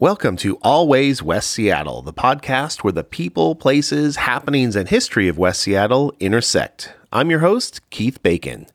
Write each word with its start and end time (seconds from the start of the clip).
Welcome 0.00 0.36
to 0.36 0.58
Always 0.62 1.24
West 1.24 1.50
Seattle, 1.50 2.02
the 2.02 2.12
podcast 2.12 2.84
where 2.84 2.92
the 2.92 3.02
people, 3.02 3.56
places, 3.56 4.14
happenings, 4.14 4.76
and 4.76 4.88
history 4.88 5.26
of 5.26 5.38
West 5.38 5.62
Seattle 5.62 6.14
intersect. 6.20 6.92
I'm 7.12 7.30
your 7.30 7.40
host, 7.40 7.80
Keith 7.90 8.22
Bacon. 8.22 8.68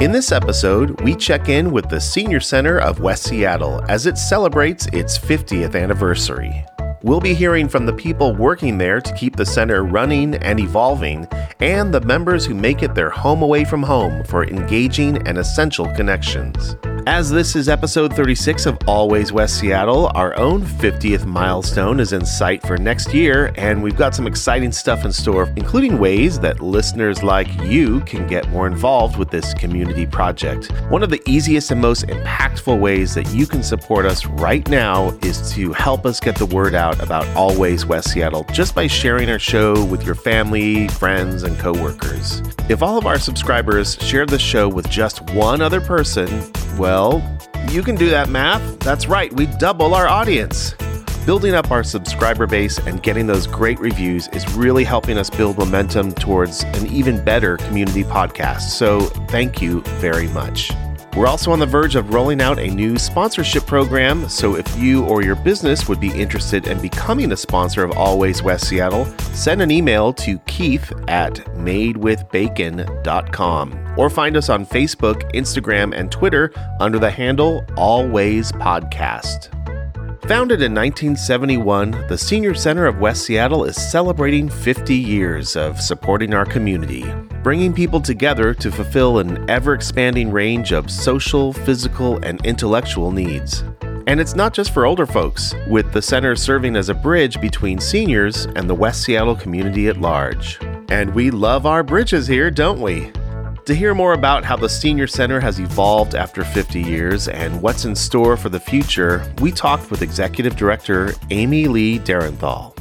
In 0.00 0.10
this 0.10 0.32
episode, 0.32 1.00
we 1.02 1.14
check 1.14 1.48
in 1.48 1.70
with 1.70 1.88
the 1.90 2.00
Senior 2.00 2.40
Center 2.40 2.80
of 2.80 2.98
West 2.98 3.22
Seattle 3.22 3.84
as 3.88 4.06
it 4.06 4.18
celebrates 4.18 4.86
its 4.86 5.16
50th 5.16 5.80
anniversary. 5.80 6.66
We'll 7.02 7.20
be 7.20 7.32
hearing 7.32 7.66
from 7.66 7.86
the 7.86 7.94
people 7.94 8.34
working 8.34 8.76
there 8.76 9.00
to 9.00 9.14
keep 9.14 9.34
the 9.34 9.46
center 9.46 9.84
running 9.84 10.34
and 10.34 10.60
evolving, 10.60 11.26
and 11.58 11.94
the 11.94 12.02
members 12.02 12.44
who 12.44 12.54
make 12.54 12.82
it 12.82 12.94
their 12.94 13.08
home 13.08 13.40
away 13.40 13.64
from 13.64 13.82
home 13.82 14.22
for 14.24 14.44
engaging 14.44 15.26
and 15.26 15.38
essential 15.38 15.86
connections. 15.94 16.76
As 17.06 17.30
this 17.30 17.56
is 17.56 17.70
episode 17.70 18.12
36 18.12 18.66
of 18.66 18.78
Always 18.86 19.32
West 19.32 19.58
Seattle, 19.58 20.12
our 20.14 20.36
own 20.36 20.60
50th 20.60 21.24
milestone 21.24 21.98
is 21.98 22.12
in 22.12 22.26
sight 22.26 22.62
for 22.62 22.76
next 22.76 23.14
year, 23.14 23.54
and 23.56 23.82
we've 23.82 23.96
got 23.96 24.14
some 24.14 24.26
exciting 24.26 24.70
stuff 24.70 25.06
in 25.06 25.12
store, 25.12 25.50
including 25.56 25.98
ways 25.98 26.38
that 26.40 26.60
listeners 26.60 27.22
like 27.22 27.48
you 27.62 28.00
can 28.00 28.26
get 28.26 28.50
more 28.50 28.66
involved 28.66 29.16
with 29.16 29.30
this 29.30 29.54
community 29.54 30.04
project. 30.04 30.70
One 30.90 31.02
of 31.02 31.08
the 31.08 31.22
easiest 31.26 31.70
and 31.70 31.80
most 31.80 32.06
impactful 32.06 32.78
ways 32.78 33.14
that 33.14 33.32
you 33.32 33.46
can 33.46 33.62
support 33.62 34.04
us 34.04 34.26
right 34.26 34.68
now 34.68 35.08
is 35.22 35.50
to 35.54 35.72
help 35.72 36.04
us 36.04 36.20
get 36.20 36.36
the 36.36 36.46
word 36.46 36.74
out 36.74 36.89
about 36.98 37.26
Always 37.36 37.86
West 37.86 38.10
Seattle 38.10 38.44
just 38.52 38.74
by 38.74 38.86
sharing 38.86 39.30
our 39.30 39.38
show 39.38 39.84
with 39.84 40.02
your 40.02 40.14
family, 40.14 40.88
friends, 40.88 41.44
and 41.44 41.58
coworkers. 41.58 42.42
If 42.68 42.82
all 42.82 42.98
of 42.98 43.06
our 43.06 43.18
subscribers 43.18 43.96
share 43.96 44.26
the 44.26 44.38
show 44.38 44.68
with 44.68 44.88
just 44.90 45.30
one 45.30 45.60
other 45.60 45.80
person, 45.80 46.50
well, 46.78 47.22
you 47.70 47.82
can 47.82 47.94
do 47.94 48.10
that 48.10 48.28
math. 48.28 48.80
That's 48.80 49.06
right, 49.06 49.32
we 49.32 49.46
double 49.46 49.94
our 49.94 50.08
audience. 50.08 50.74
Building 51.26 51.54
up 51.54 51.70
our 51.70 51.84
subscriber 51.84 52.46
base 52.46 52.78
and 52.78 53.02
getting 53.02 53.26
those 53.26 53.46
great 53.46 53.78
reviews 53.78 54.26
is 54.28 54.50
really 54.54 54.84
helping 54.84 55.18
us 55.18 55.28
build 55.30 55.58
momentum 55.58 56.12
towards 56.12 56.64
an 56.64 56.86
even 56.86 57.22
better 57.24 57.58
community 57.58 58.02
podcast. 58.02 58.62
So, 58.62 59.02
thank 59.28 59.60
you 59.60 59.82
very 60.00 60.28
much. 60.28 60.72
We're 61.16 61.26
also 61.26 61.50
on 61.50 61.58
the 61.58 61.66
verge 61.66 61.96
of 61.96 62.14
rolling 62.14 62.40
out 62.40 62.58
a 62.58 62.68
new 62.68 62.96
sponsorship 62.98 63.66
program, 63.66 64.26
so 64.28 64.56
if 64.56 64.78
you 64.78 65.04
or 65.04 65.22
your 65.22 65.34
business 65.34 65.88
would 65.88 65.98
be 66.00 66.12
interested 66.12 66.68
in 66.68 66.80
becoming 66.80 67.32
a 67.32 67.36
sponsor 67.36 67.82
of 67.82 67.90
Always 67.96 68.40
West 68.42 68.68
Seattle, 68.68 69.06
send 69.32 69.60
an 69.60 69.72
email 69.72 70.12
to 70.14 70.38
keith 70.40 70.92
at 71.08 71.34
madewithbacon.com 71.56 73.94
or 73.96 74.08
find 74.08 74.36
us 74.36 74.48
on 74.48 74.64
Facebook, 74.64 75.28
Instagram, 75.34 75.92
and 75.94 76.12
Twitter 76.12 76.52
under 76.78 77.00
the 77.00 77.10
handle 77.10 77.64
Always 77.76 78.52
Podcast. 78.52 79.59
Founded 80.30 80.62
in 80.62 80.72
1971, 80.72 82.06
the 82.06 82.16
Senior 82.16 82.54
Center 82.54 82.86
of 82.86 83.00
West 83.00 83.24
Seattle 83.24 83.64
is 83.64 83.74
celebrating 83.74 84.48
50 84.48 84.94
years 84.94 85.56
of 85.56 85.80
supporting 85.80 86.34
our 86.34 86.46
community, 86.46 87.04
bringing 87.42 87.72
people 87.72 88.00
together 88.00 88.54
to 88.54 88.70
fulfill 88.70 89.18
an 89.18 89.50
ever 89.50 89.74
expanding 89.74 90.30
range 90.30 90.70
of 90.70 90.88
social, 90.88 91.52
physical, 91.52 92.18
and 92.22 92.46
intellectual 92.46 93.10
needs. 93.10 93.64
And 94.06 94.20
it's 94.20 94.36
not 94.36 94.54
just 94.54 94.72
for 94.72 94.86
older 94.86 95.04
folks, 95.04 95.52
with 95.66 95.92
the 95.92 96.00
center 96.00 96.36
serving 96.36 96.76
as 96.76 96.90
a 96.90 96.94
bridge 96.94 97.40
between 97.40 97.80
seniors 97.80 98.44
and 98.54 98.70
the 98.70 98.74
West 98.76 99.02
Seattle 99.02 99.34
community 99.34 99.88
at 99.88 100.00
large. 100.00 100.60
And 100.90 101.12
we 101.12 101.32
love 101.32 101.66
our 101.66 101.82
bridges 101.82 102.28
here, 102.28 102.52
don't 102.52 102.80
we? 102.80 103.10
To 103.70 103.76
hear 103.76 103.94
more 103.94 104.14
about 104.14 104.42
how 104.42 104.56
the 104.56 104.68
Senior 104.68 105.06
Center 105.06 105.38
has 105.38 105.60
evolved 105.60 106.16
after 106.16 106.42
50 106.42 106.82
years 106.82 107.28
and 107.28 107.62
what's 107.62 107.84
in 107.84 107.94
store 107.94 108.36
for 108.36 108.48
the 108.48 108.58
future, 108.58 109.32
we 109.40 109.52
talked 109.52 109.92
with 109.92 110.02
Executive 110.02 110.56
Director 110.56 111.14
Amy 111.30 111.68
Lee 111.68 112.00
Derenthal. 112.00 112.76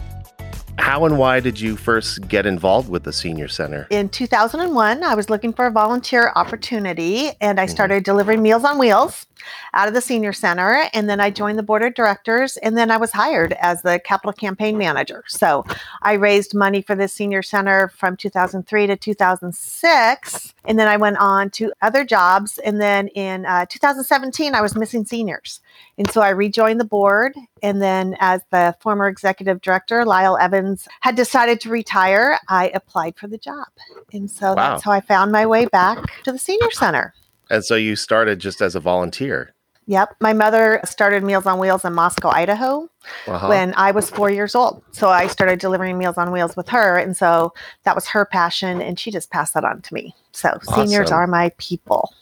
How 0.80 1.06
and 1.06 1.18
why 1.18 1.42
did 1.42 1.60
you 1.60 1.76
first 1.76 2.28
get 2.30 2.46
involved 2.46 2.90
with 2.90 3.04
the 3.04 3.12
Senior 3.12 3.50
Center? 3.50 3.86
In 3.90 4.08
2001, 4.08 5.04
I 5.04 5.14
was 5.14 5.30
looking 5.30 5.52
for 5.52 5.68
a 5.68 5.72
volunteer 5.72 6.32
opportunity 6.36 7.32
and 7.42 7.60
I 7.60 7.66
started 7.66 7.98
mm-hmm. 7.98 8.04
delivering 8.12 8.42
Meals 8.42 8.64
on 8.64 8.80
Wheels 8.80 9.28
out 9.74 9.88
of 9.88 9.94
the 9.94 10.02
senior 10.02 10.34
center. 10.34 10.86
And 10.94 11.10
then 11.10 11.20
I 11.20 11.30
joined 11.30 11.58
the 11.58 11.64
board 11.64 11.84
of 11.84 11.94
directors. 11.94 12.58
And 12.58 12.78
then 12.78 12.92
I 12.92 12.98
was 12.98 13.12
hired 13.12 13.54
as 13.54 13.82
the 13.82 14.00
capital 14.00 14.34
campaign 14.34 14.78
manager. 14.78 15.24
So 15.28 15.66
I 16.02 16.14
raised 16.14 16.56
money 16.56 16.82
for 16.82 16.96
the 16.96 17.08
senior 17.08 17.42
center 17.42 17.90
from 17.90 18.18
2003 18.18 18.88
to 18.88 18.96
2006. 18.96 20.54
And 20.66 20.80
then 20.80 20.88
I 20.88 20.98
went 20.98 21.18
on 21.18 21.50
to 21.52 21.72
other 21.82 22.04
jobs. 22.04 22.58
And 22.60 22.82
then 22.82 23.10
in 23.10 23.46
uh, 23.46 23.66
2017, 23.68 24.56
I 24.56 24.62
was 24.62 24.76
missing 24.76 25.06
seniors. 25.06 25.62
And 25.98 26.10
so 26.12 26.22
I 26.22 26.30
rejoined 26.30 26.80
the 26.80 26.86
board. 26.86 27.34
And 27.62 27.82
then, 27.82 28.16
as 28.20 28.42
the 28.52 28.76
former 28.80 29.08
executive 29.08 29.62
director, 29.62 30.06
Lyle 30.06 30.38
Evans, 30.38 30.88
had 31.02 31.16
decided 31.16 31.60
to 31.62 31.70
retire, 31.70 32.40
I 32.48 32.70
applied 32.74 33.18
for 33.18 33.28
the 33.28 33.38
job. 33.38 33.68
And 34.14 34.32
so 34.32 34.50
wow. 34.50 34.56
that's 34.56 34.84
how 34.84 34.92
I 34.92 35.02
found 35.02 35.32
my 35.32 35.46
way 35.46 35.66
back 35.66 35.98
to 36.24 36.32
the 36.32 36.40
senior 36.40 36.72
center. 36.72 37.14
And 37.50 37.66
so 37.66 37.76
you 37.76 37.96
started 37.96 38.40
just 38.40 38.62
as 38.62 38.76
a 38.76 38.80
volunteer. 38.80 39.54
Yep. 39.88 40.18
My 40.22 40.34
mother 40.34 40.82
started 40.86 41.24
Meals 41.24 41.48
on 41.48 41.58
Wheels 41.58 41.84
in 41.84 41.94
Moscow, 41.94 42.30
Idaho 42.30 42.88
uh-huh. 43.26 43.48
when 43.48 43.74
I 43.76 43.90
was 43.90 44.08
four 44.08 44.30
years 44.30 44.54
old. 44.54 44.84
So 44.92 45.10
I 45.10 45.26
started 45.26 45.60
delivering 45.60 45.98
Meals 45.98 46.16
on 46.16 46.32
Wheels 46.32 46.56
with 46.56 46.70
her. 46.70 46.98
And 46.98 47.18
so 47.18 47.54
that 47.86 47.96
was 47.96 48.08
her 48.10 48.24
passion. 48.24 48.84
And 48.84 49.00
she 49.00 49.10
just 49.10 49.32
passed 49.32 49.56
that 49.56 49.66
on 49.66 49.82
to 49.82 49.94
me. 49.96 50.14
So 50.32 50.50
awesome. 50.50 50.86
seniors 50.86 51.10
are 51.10 51.26
my 51.26 51.52
people. 51.58 52.14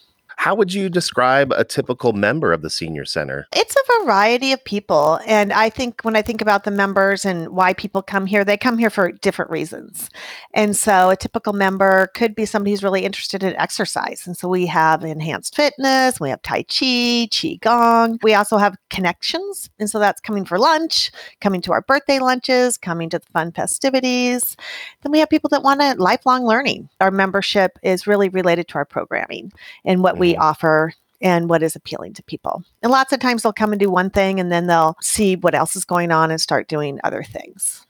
How 0.48 0.56
would 0.56 0.74
you 0.74 0.88
describe 0.88 1.52
a 1.52 1.66
typical 1.66 2.14
member 2.14 2.54
of 2.54 2.62
the 2.62 2.70
senior 2.70 3.04
center? 3.04 3.48
It's 3.54 3.76
a 3.76 4.02
variety 4.02 4.54
of 4.54 4.64
people. 4.64 5.20
And 5.28 5.52
I 5.52 5.70
think 5.70 6.00
when 6.04 6.16
I 6.16 6.22
think 6.22 6.42
about 6.42 6.64
the 6.64 6.72
members 6.72 7.26
and 7.26 7.50
why 7.50 7.74
people 7.74 8.02
come 8.02 8.26
here, 8.26 8.46
they 8.46 8.56
come 8.56 8.78
here 8.78 8.90
for 8.90 9.12
different 9.12 9.52
reasons. 9.52 10.10
And 10.54 10.74
so 10.74 11.10
a 11.10 11.18
typical 11.18 11.52
member 11.52 12.08
could 12.14 12.34
be 12.34 12.46
somebody 12.46 12.72
who's 12.72 12.82
really 12.82 13.04
interested 13.04 13.44
in 13.44 13.58
exercise. 13.58 14.26
And 14.26 14.38
so 14.38 14.48
we 14.48 14.68
have 14.68 15.04
enhanced 15.04 15.54
fitness, 15.54 16.18
we 16.22 16.30
have 16.30 16.42
Tai 16.44 16.64
Chi, 16.64 17.28
Qi 17.28 17.60
Gong. 17.60 18.18
We 18.24 18.34
also 18.34 18.56
have 18.56 18.78
connections. 18.90 19.70
And 19.80 19.90
so 19.90 20.00
that's 20.00 20.22
coming 20.22 20.46
for 20.46 20.58
lunch, 20.58 21.12
coming 21.42 21.60
to 21.64 21.74
our 21.74 21.82
birthday 21.82 22.20
lunches, 22.20 22.78
coming 22.78 23.10
to 23.10 23.20
the 23.20 23.26
fun 23.34 23.52
festivities. 23.52 24.56
Then 25.02 25.12
we 25.12 25.20
have 25.20 25.30
people 25.30 25.50
that 25.50 25.64
want 25.64 25.82
a 25.82 25.96
lifelong 25.96 26.46
learning. 26.46 26.88
Our 27.02 27.12
membership 27.12 27.78
is 27.84 28.08
really 28.08 28.30
related 28.30 28.70
to 28.70 28.76
our 28.76 28.86
programming 28.86 29.52
and 29.84 30.02
what 30.02 30.18
we 30.18 30.28
we 30.28 30.37
offer 30.38 30.94
and 31.22 31.50
what 31.50 31.64
is 31.64 31.76
appealing 31.76 32.14
to 32.14 32.24
people. 32.24 32.64
And 32.82 32.92
lots 32.92 33.12
of 33.12 33.20
times 33.20 33.44
they'll 33.44 33.54
come 33.54 33.72
and 33.72 33.80
do 33.80 33.90
one 33.90 34.10
thing 34.10 34.40
and 34.40 34.52
then 34.52 34.68
they'll 34.68 34.96
see 35.02 35.36
what 35.36 35.56
else 35.56 35.76
is 35.76 35.86
going 35.86 36.12
on 36.12 36.32
and 36.32 36.40
start 36.40 36.68
doing 36.68 37.00
other 37.04 37.24
things. 37.24 37.86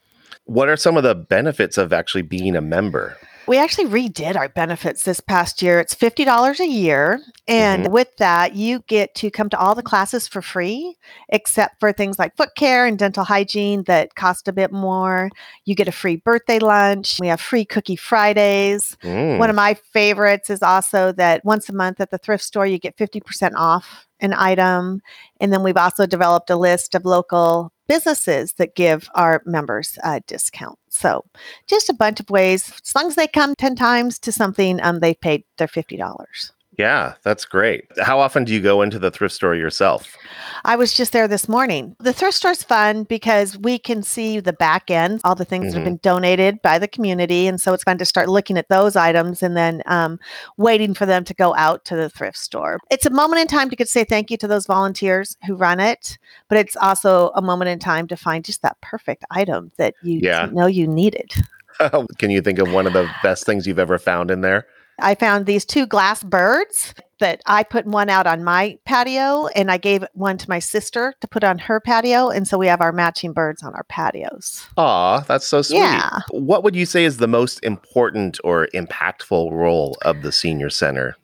What 0.45 0.69
are 0.69 0.77
some 0.77 0.95
of 0.95 1.03
the 1.03 1.15
benefits 1.15 1.77
of 1.77 1.91
actually 1.91 2.21
being 2.21 2.55
a 2.55 2.61
member? 2.61 3.17
We 3.47 3.57
actually 3.57 3.85
redid 3.85 4.35
our 4.35 4.49
benefits 4.49 5.03
this 5.03 5.21
past 5.21 5.61
year. 5.61 5.79
It's 5.79 5.95
$50 5.95 6.59
a 6.59 6.67
year. 6.67 7.21
And 7.47 7.83
mm-hmm. 7.83 7.93
with 7.93 8.15
that, 8.17 8.55
you 8.55 8.83
get 8.87 9.15
to 9.15 9.31
come 9.31 9.49
to 9.49 9.57
all 9.57 9.73
the 9.73 9.83
classes 9.83 10.27
for 10.27 10.41
free, 10.41 10.97
except 11.29 11.79
for 11.79 11.93
things 11.93 12.19
like 12.19 12.35
foot 12.35 12.55
care 12.55 12.85
and 12.85 12.99
dental 12.99 13.23
hygiene 13.23 13.83
that 13.83 14.15
cost 14.15 14.49
a 14.49 14.53
bit 14.53 14.71
more. 14.73 15.29
You 15.65 15.75
get 15.75 15.87
a 15.87 15.93
free 15.93 16.17
birthday 16.17 16.59
lunch. 16.59 17.19
We 17.21 17.27
have 17.27 17.39
free 17.39 17.63
cookie 17.63 17.95
Fridays. 17.95 18.97
Mm. 19.01 19.37
One 19.37 19.49
of 19.49 19.55
my 19.55 19.75
favorites 19.93 20.49
is 20.49 20.61
also 20.61 21.13
that 21.13 21.45
once 21.45 21.69
a 21.69 21.73
month 21.73 22.01
at 22.01 22.11
the 22.11 22.17
thrift 22.17 22.43
store, 22.43 22.65
you 22.65 22.79
get 22.79 22.97
50% 22.97 23.53
off 23.55 24.07
an 24.19 24.33
item. 24.33 25.01
And 25.39 25.53
then 25.53 25.63
we've 25.63 25.77
also 25.77 26.05
developed 26.05 26.49
a 26.49 26.55
list 26.55 26.95
of 26.95 27.05
local 27.05 27.71
businesses 27.87 28.53
that 28.53 28.75
give 28.75 29.09
our 29.15 29.41
members 29.45 29.97
a 30.03 30.21
discount. 30.21 30.77
So 30.89 31.25
just 31.67 31.89
a 31.89 31.93
bunch 31.93 32.19
of 32.19 32.29
ways. 32.29 32.71
As 32.83 32.95
long 32.95 33.07
as 33.07 33.15
they 33.15 33.27
come 33.27 33.55
10 33.55 33.75
times 33.75 34.19
to 34.19 34.31
something, 34.31 34.81
um, 34.81 34.99
they 34.99 35.13
paid 35.13 35.43
their 35.57 35.67
$50. 35.67 36.51
Yeah, 36.77 37.15
that's 37.23 37.43
great. 37.43 37.85
How 37.99 38.19
often 38.19 38.43
do 38.43 38.53
you 38.53 38.61
go 38.61 38.83
into 38.83 38.99
the 38.99 39.09
thrift 39.09 39.33
store 39.33 39.55
yourself? 39.55 40.15
I 40.63 40.75
was 40.75 40.93
just 40.93 41.11
there 41.11 41.27
this 41.27 41.49
morning. 41.49 41.95
The 41.99 42.13
thrift 42.13 42.37
store's 42.37 42.61
fun 42.61 43.03
because 43.03 43.57
we 43.57 43.79
can 43.79 44.03
see 44.03 44.39
the 44.39 44.53
back 44.53 44.91
end, 44.91 45.21
all 45.23 45.33
the 45.33 45.43
things 45.43 45.65
mm-hmm. 45.65 45.69
that 45.71 45.79
have 45.79 45.87
mm-hmm. 45.87 45.93
been 45.95 45.99
donated 46.03 46.61
by 46.61 46.77
the 46.77 46.87
community. 46.87 47.47
And 47.47 47.59
so 47.59 47.73
it's 47.73 47.83
fun 47.83 47.97
to 47.97 48.05
start 48.05 48.29
looking 48.29 48.59
at 48.59 48.69
those 48.69 48.95
items 48.95 49.41
and 49.41 49.57
then 49.57 49.81
um, 49.87 50.19
waiting 50.57 50.93
for 50.93 51.07
them 51.07 51.23
to 51.23 51.33
go 51.33 51.55
out 51.55 51.83
to 51.85 51.95
the 51.95 52.11
thrift 52.11 52.37
store. 52.37 52.79
It's 52.91 53.07
a 53.07 53.11
moment 53.11 53.41
in 53.41 53.47
time 53.47 53.71
to 53.71 53.75
get 53.75 53.89
say 53.89 54.03
thank 54.03 54.29
you 54.29 54.37
to 54.37 54.47
those 54.47 54.67
volunteers 54.67 55.35
who 55.47 55.55
run 55.55 55.79
it, 55.79 56.19
but 56.47 56.59
it's 56.59 56.77
also 56.77 57.31
a 57.33 57.41
moment 57.41 57.69
in 57.69 57.79
time 57.79 58.07
to 58.09 58.15
find 58.15 58.45
just 58.45 58.61
that 58.61 58.79
perfect 58.81 59.25
item 59.31 59.71
that 59.77 59.95
you 60.03 60.19
yeah. 60.21 60.47
know 60.51 60.67
you 60.67 60.85
needed. 60.87 61.33
can 62.19 62.29
you 62.29 62.41
think 62.41 62.59
of 62.59 62.71
one 62.71 62.85
of 62.85 62.93
the 62.93 63.09
best 63.23 63.45
things 63.45 63.65
you've 63.65 63.79
ever 63.79 63.97
found 63.97 64.29
in 64.29 64.41
there? 64.41 64.67
I 64.99 65.15
found 65.15 65.45
these 65.45 65.65
two 65.65 65.85
glass 65.85 66.23
birds 66.23 66.93
that 67.19 67.41
I 67.45 67.63
put 67.63 67.85
one 67.85 68.09
out 68.09 68.27
on 68.27 68.43
my 68.43 68.77
patio 68.85 69.47
and 69.47 69.71
I 69.71 69.77
gave 69.77 70.03
one 70.13 70.37
to 70.37 70.49
my 70.49 70.59
sister 70.59 71.13
to 71.21 71.27
put 71.27 71.43
on 71.43 71.57
her 71.59 71.79
patio. 71.79 72.29
And 72.29 72.47
so 72.47 72.57
we 72.57 72.67
have 72.67 72.81
our 72.81 72.91
matching 72.91 73.33
birds 73.33 73.63
on 73.63 73.73
our 73.73 73.85
patios. 73.85 74.65
Aw, 74.77 75.21
that's 75.21 75.47
so 75.47 75.61
sweet. 75.61 75.77
Yeah. 75.77 76.19
What 76.31 76.63
would 76.63 76.75
you 76.75 76.85
say 76.85 77.05
is 77.05 77.17
the 77.17 77.27
most 77.27 77.63
important 77.63 78.39
or 78.43 78.67
impactful 78.73 79.51
role 79.51 79.97
of 80.03 80.21
the 80.21 80.31
senior 80.31 80.69
center? 80.69 81.15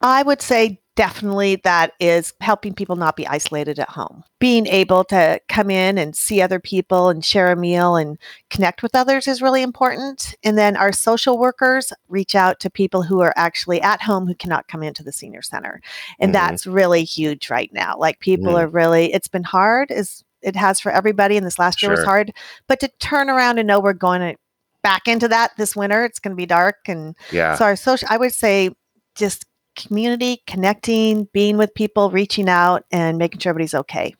I 0.00 0.22
would 0.22 0.42
say 0.42 0.80
definitely 0.96 1.56
that 1.56 1.92
is 1.98 2.32
helping 2.40 2.72
people 2.72 2.96
not 2.96 3.16
be 3.16 3.26
isolated 3.26 3.78
at 3.78 3.88
home. 3.88 4.22
Being 4.38 4.66
able 4.66 5.02
to 5.04 5.40
come 5.48 5.70
in 5.70 5.98
and 5.98 6.14
see 6.14 6.40
other 6.40 6.60
people 6.60 7.08
and 7.08 7.24
share 7.24 7.50
a 7.50 7.56
meal 7.56 7.96
and 7.96 8.16
connect 8.50 8.82
with 8.82 8.94
others 8.94 9.26
is 9.26 9.42
really 9.42 9.62
important. 9.62 10.34
And 10.44 10.56
then 10.56 10.76
our 10.76 10.92
social 10.92 11.36
workers 11.36 11.92
reach 12.08 12.34
out 12.34 12.60
to 12.60 12.70
people 12.70 13.02
who 13.02 13.20
are 13.20 13.34
actually 13.36 13.80
at 13.82 14.02
home 14.02 14.26
who 14.26 14.34
cannot 14.34 14.68
come 14.68 14.82
into 14.82 15.02
the 15.02 15.12
senior 15.12 15.42
center. 15.42 15.80
And 16.20 16.30
Mhm. 16.30 16.34
that's 16.34 16.66
really 16.66 17.04
huge 17.04 17.50
right 17.50 17.72
now. 17.72 17.96
Like 17.98 18.20
people 18.20 18.52
Mhm. 18.52 18.60
are 18.62 18.68
really, 18.68 19.12
it's 19.12 19.28
been 19.28 19.44
hard 19.44 19.90
as 19.90 20.22
it 20.42 20.54
has 20.54 20.78
for 20.78 20.92
everybody. 20.92 21.36
And 21.36 21.46
this 21.46 21.58
last 21.58 21.82
year 21.82 21.90
was 21.90 22.04
hard. 22.04 22.32
But 22.68 22.78
to 22.80 22.88
turn 23.00 23.30
around 23.30 23.58
and 23.58 23.66
know 23.66 23.80
we're 23.80 23.94
going 23.94 24.20
to 24.20 24.36
back 24.82 25.08
into 25.08 25.26
that 25.28 25.52
this 25.56 25.74
winter, 25.74 26.04
it's 26.04 26.18
going 26.18 26.32
to 26.32 26.36
be 26.36 26.46
dark. 26.46 26.76
And 26.86 27.16
Yeah. 27.32 27.56
so 27.56 27.64
our 27.64 27.74
social, 27.76 28.06
I 28.10 28.18
would 28.18 28.34
say 28.34 28.70
just 29.14 29.46
community, 29.76 30.42
connecting, 30.46 31.28
being 31.32 31.56
with 31.56 31.74
people, 31.74 32.10
reaching 32.10 32.48
out 32.48 32.84
and 32.90 33.18
making 33.18 33.40
sure 33.40 33.50
everybody's 33.50 33.74
okay. 33.74 34.14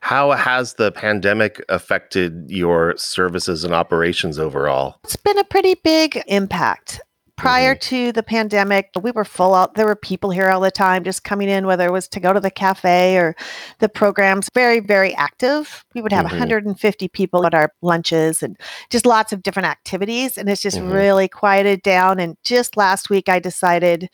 How 0.00 0.30
has 0.32 0.74
the 0.74 0.92
pandemic 0.92 1.64
affected 1.68 2.48
your 2.48 2.96
services 2.96 3.64
and 3.64 3.74
operations 3.74 4.38
overall? 4.38 5.00
It's 5.04 5.16
been 5.16 5.38
a 5.38 5.44
pretty 5.44 5.74
big 5.74 6.22
impact. 6.26 7.00
Prior 7.36 7.74
to 7.74 8.12
the 8.12 8.22
pandemic, 8.22 8.90
we 9.02 9.10
were 9.10 9.24
full 9.24 9.56
out. 9.56 9.74
There 9.74 9.86
were 9.86 9.96
people 9.96 10.30
here 10.30 10.48
all 10.50 10.60
the 10.60 10.70
time 10.70 11.02
just 11.02 11.24
coming 11.24 11.48
in, 11.48 11.66
whether 11.66 11.84
it 11.84 11.90
was 11.90 12.06
to 12.08 12.20
go 12.20 12.32
to 12.32 12.38
the 12.38 12.50
cafe 12.50 13.16
or 13.16 13.34
the 13.80 13.88
programs, 13.88 14.48
very, 14.54 14.78
very 14.78 15.12
active. 15.16 15.84
We 15.96 16.00
would 16.00 16.12
have 16.12 16.26
Mhm. 16.26 16.38
150 16.38 17.08
people 17.08 17.44
at 17.44 17.52
our 17.52 17.72
lunches 17.82 18.40
and 18.40 18.56
just 18.88 19.04
lots 19.04 19.32
of 19.32 19.42
different 19.42 19.66
activities. 19.66 20.38
And 20.38 20.48
it's 20.48 20.62
just 20.62 20.78
Mhm. 20.78 20.92
really 20.92 21.26
quieted 21.26 21.82
down. 21.82 22.20
And 22.20 22.36
just 22.44 22.76
last 22.76 23.10
week, 23.10 23.28
I 23.28 23.40
decided 23.40 24.08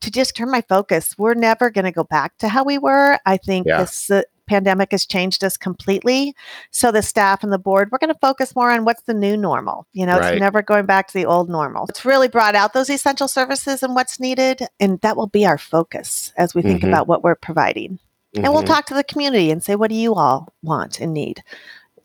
to 0.00 0.10
just 0.10 0.36
turn 0.36 0.50
my 0.50 0.60
focus. 0.62 1.14
We're 1.18 1.34
never 1.34 1.70
going 1.70 1.84
to 1.84 1.92
go 1.92 2.04
back 2.04 2.36
to 2.38 2.48
how 2.48 2.64
we 2.64 2.78
were. 2.78 3.18
I 3.26 3.36
think 3.36 3.66
Yeah. 3.66 3.80
this 3.80 4.10
uh, 4.10 4.22
pandemic 4.46 4.92
has 4.92 5.04
changed 5.04 5.44
us 5.44 5.56
completely. 5.56 6.34
So 6.70 6.90
the 6.90 7.02
staff 7.02 7.42
and 7.42 7.52
the 7.52 7.58
board, 7.58 7.90
we're 7.90 7.98
going 7.98 8.12
to 8.12 8.18
focus 8.20 8.56
more 8.56 8.70
on 8.70 8.84
what's 8.84 9.02
the 9.02 9.12
new 9.12 9.36
normal. 9.36 9.86
You 9.92 10.06
know, 10.06 10.18
Right. 10.18 10.34
it's 10.34 10.40
never 10.40 10.62
going 10.62 10.86
back 10.86 11.08
to 11.08 11.14
the 11.14 11.26
old 11.26 11.50
normal. 11.50 11.86
It's 11.88 12.04
really 12.04 12.28
brought 12.28 12.54
out 12.54 12.72
those 12.72 12.88
essential 12.88 13.28
services 13.28 13.82
and 13.82 13.94
what's 13.94 14.18
needed. 14.18 14.66
And 14.80 15.00
that 15.02 15.16
will 15.16 15.26
be 15.26 15.44
our 15.46 15.58
focus 15.58 16.32
as 16.38 16.54
we 16.54 16.62
think 16.62 16.82
Mhm. 16.82 16.88
about 16.88 17.08
what 17.08 17.22
we're 17.22 17.34
providing. 17.34 17.98
And 18.34 18.52
we'll 18.52 18.62
Mhm. 18.62 18.66
talk 18.68 18.86
to 18.86 18.94
the 18.94 19.04
community 19.04 19.50
and 19.50 19.62
say, 19.62 19.74
what 19.74 19.90
do 19.90 19.96
you 19.96 20.14
all 20.14 20.48
want 20.62 21.00
and 21.00 21.12
need 21.12 21.42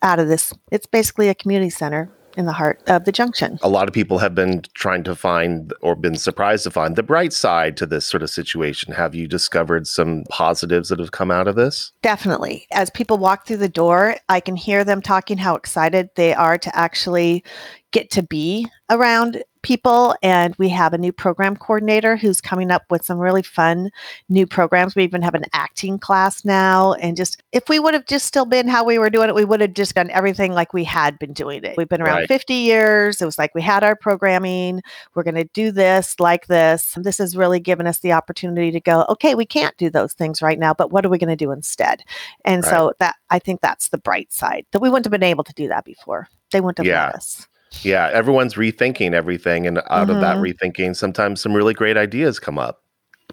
out 0.01 0.19
of 0.19 0.27
this? 0.27 0.53
It's 0.71 0.85
basically 0.87 1.29
a 1.29 1.35
community 1.35 1.69
center 1.69 2.09
in 2.37 2.45
the 2.45 2.53
heart 2.53 2.81
of 2.87 3.05
the 3.05 3.11
junction. 3.11 3.59
a 3.61 3.69
lot 3.69 3.87
of 3.87 3.93
people 3.93 4.17
have 4.17 4.35
been 4.35 4.61
trying 4.73 5.03
to 5.03 5.15
find 5.15 5.73
or 5.81 5.95
been 5.95 6.15
surprised 6.15 6.63
to 6.63 6.71
find 6.71 6.95
the 6.95 7.03
bright 7.03 7.33
side 7.33 7.77
to 7.77 7.85
this 7.85 8.05
sort 8.05 8.23
of 8.23 8.29
situation. 8.29 8.93
Have 8.93 9.15
you 9.15 9.27
discovered 9.27 9.87
some 9.87 10.23
positives 10.29 10.89
that 10.89 10.99
have 10.99 11.11
come 11.11 11.31
out 11.31 11.47
of 11.47 11.55
this? 11.55 11.91
Definitely. 12.01 12.67
As 12.71 12.89
people 12.89 13.17
walk 13.17 13.45
through 13.45 13.57
the 13.57 13.69
door, 13.69 14.15
I 14.29 14.39
can 14.39 14.55
hear 14.55 14.83
them 14.83 15.01
talking 15.01 15.37
how 15.37 15.55
excited 15.55 16.09
they 16.15 16.33
are 16.33 16.57
to 16.57 16.75
actually 16.75 17.43
get 17.91 18.09
to 18.11 18.23
be 18.23 18.67
around 18.89 19.43
people. 19.63 20.15
And 20.21 20.55
we 20.57 20.69
have 20.69 20.93
a 20.93 20.97
new 20.97 21.11
program 21.11 21.55
coordinator 21.55 22.15
who's 22.15 22.39
coming 22.39 22.69
up 22.69 22.83
with 22.91 23.03
some 23.03 23.17
really 23.17 23.41
fun 23.41 23.89
new 24.29 24.45
programs. 24.45 24.95
We 24.95 25.03
even 25.03 25.21
have 25.21 25.33
an 25.33 25.45
acting 25.53 25.97
class 25.97 26.45
now. 26.45 26.93
And 26.93 27.17
just 27.17 27.41
if 27.51 27.67
we 27.69 27.79
would 27.79 27.93
have 27.93 28.05
just 28.05 28.25
still 28.27 28.45
been 28.45 28.67
how 28.67 28.83
we 28.83 28.99
were 28.99 29.09
doing 29.09 29.29
it, 29.29 29.35
we 29.35 29.45
would 29.45 29.61
have 29.61 29.73
just 29.73 29.95
done 29.95 30.09
everything 30.11 30.53
like 30.53 30.73
we 30.73 30.83
had 30.83 31.17
been 31.17 31.33
doing 31.33 31.63
it. 31.63 31.75
We've 31.77 31.89
been 31.89 32.01
around 32.01 32.13
Right. 32.13 32.27
50 32.27 32.53
years. 32.53 33.21
It 33.21 33.25
was 33.25 33.37
like 33.39 33.55
we 33.55 33.61
had 33.61 33.83
our 33.83 33.95
programming. 33.95 34.81
We're 35.15 35.23
going 35.23 35.35
to 35.35 35.45
do 35.45 35.71
this 35.71 36.19
like 36.19 36.47
this. 36.47 36.95
This 36.97 37.17
has 37.17 37.35
really 37.35 37.59
given 37.59 37.87
us 37.87 37.99
the 37.99 38.11
opportunity 38.11 38.69
to 38.71 38.79
go, 38.79 39.05
okay, 39.09 39.33
we 39.33 39.45
can't 39.45 39.75
do 39.77 39.89
those 39.89 40.13
things 40.13 40.41
right 40.41 40.59
now, 40.59 40.73
but 40.73 40.91
what 40.91 41.05
are 41.05 41.09
we 41.09 41.17
going 41.17 41.29
to 41.29 41.35
do 41.35 41.51
instead? 41.51 42.03
And 42.45 42.63
so 42.65 42.93
that 42.99 43.15
I 43.29 43.39
think 43.39 43.61
that's 43.61 43.89
the 43.89 43.97
bright 43.97 44.31
side 44.31 44.65
that 44.71 44.81
we 44.81 44.89
wouldn't 44.89 45.05
have 45.05 45.11
been 45.11 45.23
able 45.23 45.43
to 45.45 45.53
do 45.53 45.67
that 45.69 45.85
before. 45.85 46.27
They 46.51 46.61
wouldn't 46.61 46.77
have 46.79 46.85
Yeah. 46.85 47.05
let 47.07 47.15
us. 47.15 47.47
Yeah, 47.81 48.09
everyone's 48.13 48.53
rethinking 48.53 49.13
everything. 49.13 49.67
And 49.67 49.81
out 49.89 50.09
of 50.09 50.19
that 50.21 50.37
Mhm. 50.37 50.53
rethinking, 50.53 50.95
sometimes 50.95 51.41
some 51.41 51.53
really 51.53 51.73
great 51.73 51.97
ideas 51.97 52.39
come 52.39 52.57
up. 52.59 52.79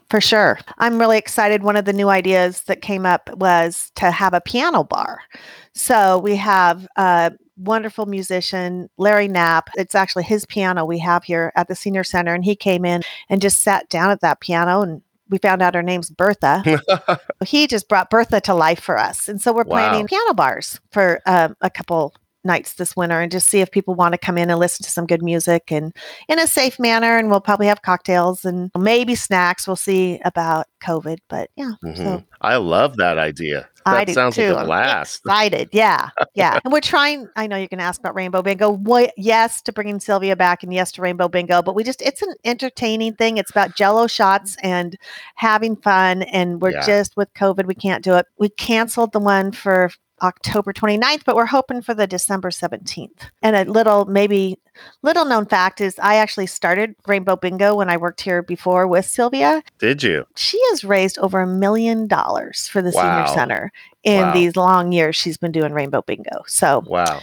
For 0.09 0.21
sure. 0.21 0.59
I'm 0.79 0.99
really 0.99 1.19
excited. 1.19 1.63
One 1.63 1.77
of 1.77 1.85
the 1.85 1.93
new 1.93 2.09
ideas 2.09 2.63
that 2.63 2.83
came 2.83 3.07
up 3.07 3.31
was 3.37 3.93
to 3.97 4.11
have 4.11 4.35
a 4.35 4.41
piano 4.41 4.83
bar. 4.83 5.21
So 5.75 6.19
we 6.19 6.35
have 6.37 6.87
a 6.97 7.33
wonderful 7.57 8.07
musician, 8.07 8.89
Larry 8.99 9.29
Knapp. 9.29 9.71
It's 9.77 9.95
actually 9.95 10.25
his 10.25 10.47
piano 10.47 10.85
we 10.85 10.99
have 10.99 11.23
here 11.25 11.53
at 11.55 11.69
the 11.69 11.77
senior 11.77 12.03
center. 12.03 12.35
And 12.35 12.45
he 12.45 12.57
came 12.57 12.85
in 12.85 13.03
and 13.29 13.41
just 13.41 13.61
sat 13.61 13.89
down 13.89 14.11
at 14.11 14.21
that 14.23 14.41
piano 14.41 14.81
and 14.83 15.03
we 15.29 15.39
found 15.39 15.63
out 15.63 15.77
her 15.77 15.83
name's 15.83 16.11
Bertha. 16.11 16.65
he 17.45 17.69
just 17.69 17.89
brought 17.89 18.11
Bertha 18.11 18.41
to 18.41 18.55
life 18.55 18.81
for 18.81 18.99
us. 18.99 19.29
And 19.29 19.41
so 19.41 19.53
we're 19.53 19.63
Wow. 19.63 19.89
planning 19.91 20.09
piano 20.09 20.35
bars 20.35 20.81
for 20.91 21.21
um, 21.27 21.55
a 21.61 21.71
couple 21.71 22.15
nights 22.45 22.75
this 22.75 22.97
winter 22.97 23.21
and 23.21 23.31
just 23.31 23.49
see 23.49 23.61
if 23.61 23.71
people 23.71 23.95
want 23.95 24.13
to 24.13 24.19
come 24.19 24.39
in 24.39 24.49
and 24.51 24.59
listen 24.59 24.83
to 24.85 24.91
some 24.91 25.07
good 25.07 25.23
music 25.23 25.71
and 25.71 25.95
in 26.29 26.39
a 26.39 26.47
safe 26.47 26.79
manner. 26.79 27.17
And 27.19 27.31
we'll 27.31 27.41
probably 27.41 27.67
have 27.67 27.83
cocktails 27.83 28.45
and 28.45 28.71
maybe 28.79 29.15
snacks. 29.15 29.67
We'll 29.67 29.77
see 29.77 30.21
about 30.25 30.67
COVID. 30.83 31.19
But 31.29 31.51
yeah, 31.57 31.73
Mhm. 31.85 31.97
so 31.97 32.25
I 32.41 32.57
love 32.57 32.97
that 32.97 33.19
idea. 33.19 33.69
That 33.87 33.97
I 33.97 34.05
do 34.05 34.13
sounds 34.13 34.37
too. 34.37 34.49
like 34.51 34.57
a 34.57 34.61
I'm 34.61 34.67
blast. 34.67 35.21
excited. 35.25 35.69
Yeah. 35.73 36.11
Yeah. 36.35 36.61
and 36.65 36.73
we're 36.73 36.81
trying, 36.81 37.29
I 37.37 37.47
know 37.47 37.57
you're 37.57 37.69
going 37.69 37.79
to 37.79 37.85
ask 37.85 37.99
about 37.99 38.15
Rainbow 38.15 38.43
Bingo. 38.43 38.71
What, 38.71 39.13
yes 39.17 39.63
to 39.63 39.73
bringing 39.73 40.01
Sylvia 40.01 40.37
back 40.37 40.63
and 40.63 40.73
yes 40.73 40.93
to 40.93 41.03
Rainbow 41.03 41.29
Bingo, 41.29 41.63
but 41.63 41.75
we 41.75 41.83
just, 41.83 42.03
it's 42.03 42.21
an 42.23 42.35
entertaining 42.45 43.15
thing. 43.15 43.39
It's 43.39 43.51
about 43.51 43.77
jello 43.77 44.07
shots 44.07 44.57
and 44.63 44.97
having 45.37 45.77
fun. 45.77 46.23
And 46.25 46.61
we're 46.61 46.73
Yeah. 46.73 46.87
just 46.87 47.17
with 47.17 47.33
COVID, 47.35 47.65
we 47.67 47.75
can't 47.75 48.05
do 48.05 48.15
it. 48.17 48.27
We 48.39 48.51
canceled 48.51 49.13
the 49.13 49.21
one 49.21 49.51
for 49.53 49.91
October 50.23 50.73
29th, 50.73 51.25
but 51.25 51.37
we're 51.37 51.47
hoping 51.47 51.81
for 51.83 51.95
the 51.95 52.07
December 52.07 52.51
17th. 52.51 53.31
And 53.43 53.57
a 53.57 53.65
little, 53.71 54.05
maybe 54.05 54.59
little 55.03 55.25
known 55.25 55.47
fact 55.47 55.81
is 55.81 55.99
I 55.99 56.17
actually 56.17 56.47
started 56.47 56.95
Rainbow 57.07 57.37
Bingo 57.37 57.75
when 57.77 57.89
I 57.91 57.97
worked 57.97 58.21
here 58.21 58.43
before 58.43 58.87
with 58.87 59.05
Sylvia 59.07 59.63
Did 59.79 60.03
you? 60.03 60.27
she 60.37 60.61
has 60.71 60.85
raised 60.85 61.19
over 61.19 61.41
a 61.41 61.47
million 61.47 62.07
dollars 62.07 62.69
for 62.69 62.81
the 62.83 62.91
Wow. 62.91 63.03
senior 63.27 63.35
center 63.35 63.73
in 64.05 64.21
Wow. 64.29 64.33
these 64.33 64.57
long 64.57 64.93
years 64.93 65.17
she's 65.17 65.37
been 65.37 65.53
doing 65.53 65.73
rainbow 65.75 66.01
bingo 66.03 66.43
so 66.47 66.83
Wow. 66.87 67.21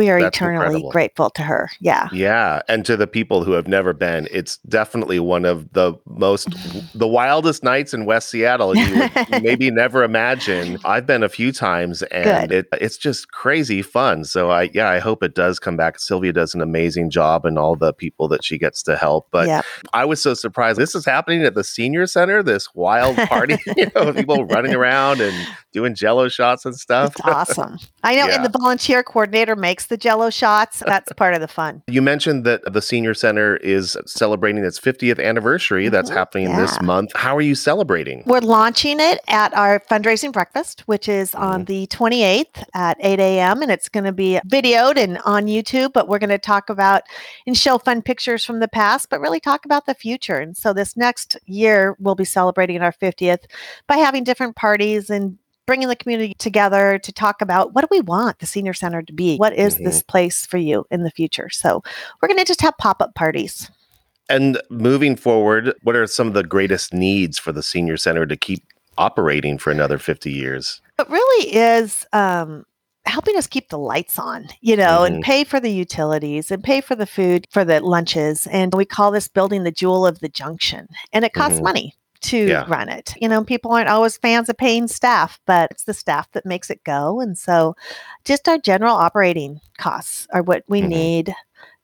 We 0.00 0.10
are 0.10 0.20
That's 0.20 0.36
eternally 0.36 0.64
incredible. 0.66 0.90
grateful 0.90 1.30
to 1.30 1.42
her 1.42 1.70
yeah 1.80 2.08
Yeah, 2.12 2.62
and 2.68 2.84
to 2.86 2.96
the 2.96 3.06
people 3.06 3.44
who 3.44 3.52
have 3.52 3.68
never 3.68 3.92
been, 3.92 4.26
it's 4.30 4.56
definitely 4.68 5.20
one 5.20 5.44
of 5.44 5.70
the 5.72 5.94
most 6.06 6.48
the 6.94 7.06
wildest 7.06 7.62
nights 7.62 7.92
in 7.94 8.06
West 8.06 8.30
Seattle 8.30 8.76
you 8.76 8.98
would 8.98 9.12
maybe 9.42 9.70
never 9.70 10.02
imagine. 10.02 10.78
I've 10.84 11.06
been 11.06 11.22
a 11.22 11.28
few 11.28 11.52
times 11.52 12.02
and 12.04 12.50
it 12.50 12.66
it's 12.80 12.96
just 12.96 13.30
crazy 13.32 13.82
fun. 13.82 14.24
So 14.24 14.50
I 14.50 14.70
yeah, 14.74 14.88
I 14.88 14.98
hope 14.98 15.22
it 15.22 15.34
does 15.34 15.58
come 15.58 15.76
back. 15.76 15.98
Sylvia 16.00 16.32
does 16.32 16.54
an 16.54 16.60
amazing 16.62 17.10
job 17.10 17.44
and 17.44 17.58
all 17.58 17.76
the 17.76 17.92
people 17.92 18.26
that 18.28 18.42
she 18.44 18.58
gets 18.58 18.82
to 18.84 18.96
help. 18.96 19.28
But 19.30 19.46
yeah 19.48 19.62
I 19.92 20.04
was 20.06 20.20
so 20.22 20.34
surprised. 20.34 20.78
This 20.78 20.94
is 20.94 21.04
happening 21.04 21.42
at 21.44 21.54
the 21.54 21.64
senior 21.64 22.06
center, 22.06 22.42
this 22.42 22.74
wild 22.74 23.16
party, 23.28 23.58
you 23.76 23.90
know, 23.94 24.12
people 24.12 24.44
running 24.46 24.74
around 24.74 25.20
and 25.20 25.34
doing 25.72 25.94
jello 25.94 26.28
shots 26.28 26.64
and 26.64 26.74
stuff. 26.74 27.12
it's 27.12 27.20
awesome 27.26 27.78
i 28.02 28.16
know 28.16 28.26
Yeah. 28.26 28.36
and 28.36 28.44
the 28.44 28.58
volunteer 28.58 29.02
coordinator 29.04 29.54
makes 29.54 29.86
the 29.90 29.96
jello 29.98 30.30
shots 30.30 30.82
that's 30.86 31.12
part 31.14 31.34
of 31.34 31.40
the 31.42 31.48
fun 31.48 31.82
You 31.86 32.00
mentioned 32.00 32.44
that 32.46 32.60
the 32.72 32.80
senior 32.80 33.12
center 33.12 33.56
is 33.58 33.96
celebrating 34.06 34.64
its 34.64 34.80
50th 34.80 35.20
anniversary. 35.22 35.88
That's 35.90 36.10
Mhm. 36.10 36.14
happening 36.14 36.56
this 36.56 36.80
month. 36.80 37.10
How 37.14 37.36
are 37.36 37.40
you 37.50 37.54
celebrating? 37.54 38.22
we're 38.26 38.40
launching 38.40 38.98
it 39.00 39.18
at 39.28 39.52
our 39.54 39.80
fundraising 39.90 40.32
breakfast 40.32 40.76
which 40.86 41.06
is 41.08 41.32
Mm-hmm. 41.32 41.44
on 41.44 41.64
the 41.66 41.86
28th 41.88 42.64
at 42.74 42.96
8 43.00 43.20
a.m 43.20 43.62
and 43.62 43.70
it's 43.70 43.88
going 43.90 44.04
to 44.04 44.12
be 44.12 44.40
videoed 44.48 44.96
and 44.96 45.18
on 45.34 45.46
youtube 45.46 45.92
but 45.92 46.08
we're 46.08 46.18
going 46.24 46.30
to 46.30 46.38
talk 46.38 46.70
about 46.70 47.02
and 47.46 47.56
show 47.56 47.76
fun 47.78 48.00
pictures 48.02 48.44
from 48.44 48.60
the 48.60 48.68
past 48.68 49.10
but 49.10 49.20
really 49.20 49.40
talk 49.40 49.64
about 49.64 49.84
the 49.86 49.94
future 49.94 50.38
and 50.38 50.56
so 50.56 50.72
this 50.72 50.96
next 50.96 51.36
year 51.46 51.96
we'll 51.98 52.14
be 52.14 52.24
celebrating 52.24 52.80
our 52.80 52.92
50th 52.92 53.44
by 53.86 53.96
having 53.96 54.22
different 54.24 54.54
parties 54.56 55.10
and 55.10 55.36
bringing 55.66 55.88
the 55.88 55.96
community 55.96 56.34
together 56.38 56.98
to 56.98 57.12
talk 57.12 57.40
about 57.40 57.74
what 57.74 57.82
do 57.82 57.88
we 57.90 58.00
want 58.00 58.38
the 58.40 58.46
senior 58.46 58.72
center 58.74 59.02
to 59.02 59.12
be 59.12 59.36
what 59.36 59.54
is 59.56 59.76
this 59.78 60.02
place 60.02 60.46
for 60.46 60.58
you 60.58 60.84
in 60.90 61.02
the 61.04 61.10
future 61.10 61.48
so 61.50 61.82
we're 62.20 62.28
going 62.28 62.38
to 62.38 62.44
just 62.44 62.60
have 62.60 62.76
pop-up 62.78 63.14
parties 63.14 63.70
And 64.28 64.60
moving 64.70 65.16
forward, 65.16 65.74
what 65.82 65.96
are 65.96 66.06
some 66.06 66.28
of 66.28 66.34
the 66.34 66.44
greatest 66.44 66.92
needs 66.94 67.36
for 67.38 67.50
the 67.52 67.62
senior 67.62 67.96
center 67.96 68.26
to 68.26 68.36
keep 68.36 68.62
operating 68.96 69.58
for 69.58 69.70
another 69.72 69.98
50 69.98 70.30
years? 70.30 70.80
it 71.00 71.08
really 71.08 71.54
is 71.56 72.06
um, 72.12 72.64
helping 73.06 73.36
us 73.36 73.46
keep 73.46 73.70
the 73.70 73.78
lights 73.78 74.18
on, 74.18 74.46
you 74.60 74.76
know, 74.76 75.02
and 75.04 75.22
pay 75.24 75.42
for 75.44 75.58
the 75.58 75.72
utilities 75.72 76.50
and 76.50 76.62
pay 76.62 76.80
for 76.80 76.94
the 76.94 77.06
food 77.06 77.46
for 77.50 77.64
the 77.64 77.80
lunches. 77.80 78.46
And 78.48 78.72
we 78.74 78.84
call 78.84 79.10
this 79.10 79.26
building 79.26 79.64
the 79.64 79.70
jewel 79.72 80.06
of 80.06 80.20
the 80.20 80.28
junction. 80.28 80.86
And 81.12 81.24
it 81.24 81.32
costs 81.32 81.58
Mhm. 81.58 81.64
money 81.64 81.94
to 82.22 82.46
Yeah. 82.48 82.64
run 82.68 82.88
it. 82.88 83.14
You 83.20 83.28
know, 83.28 83.44
people 83.44 83.72
aren't 83.72 83.88
always 83.88 84.16
fans 84.18 84.48
of 84.48 84.56
paying 84.56 84.88
staff, 84.88 85.40
but 85.46 85.70
it's 85.70 85.84
the 85.84 85.94
staff 85.94 86.30
that 86.32 86.46
makes 86.46 86.70
it 86.70 86.84
go. 86.84 87.20
And 87.20 87.36
so 87.36 87.74
just 88.24 88.48
our 88.48 88.58
general 88.58 88.94
operating 88.94 89.60
costs 89.78 90.26
are 90.32 90.42
what 90.42 90.64
we 90.68 90.82
Mhm. 90.82 90.88
need 90.88 91.34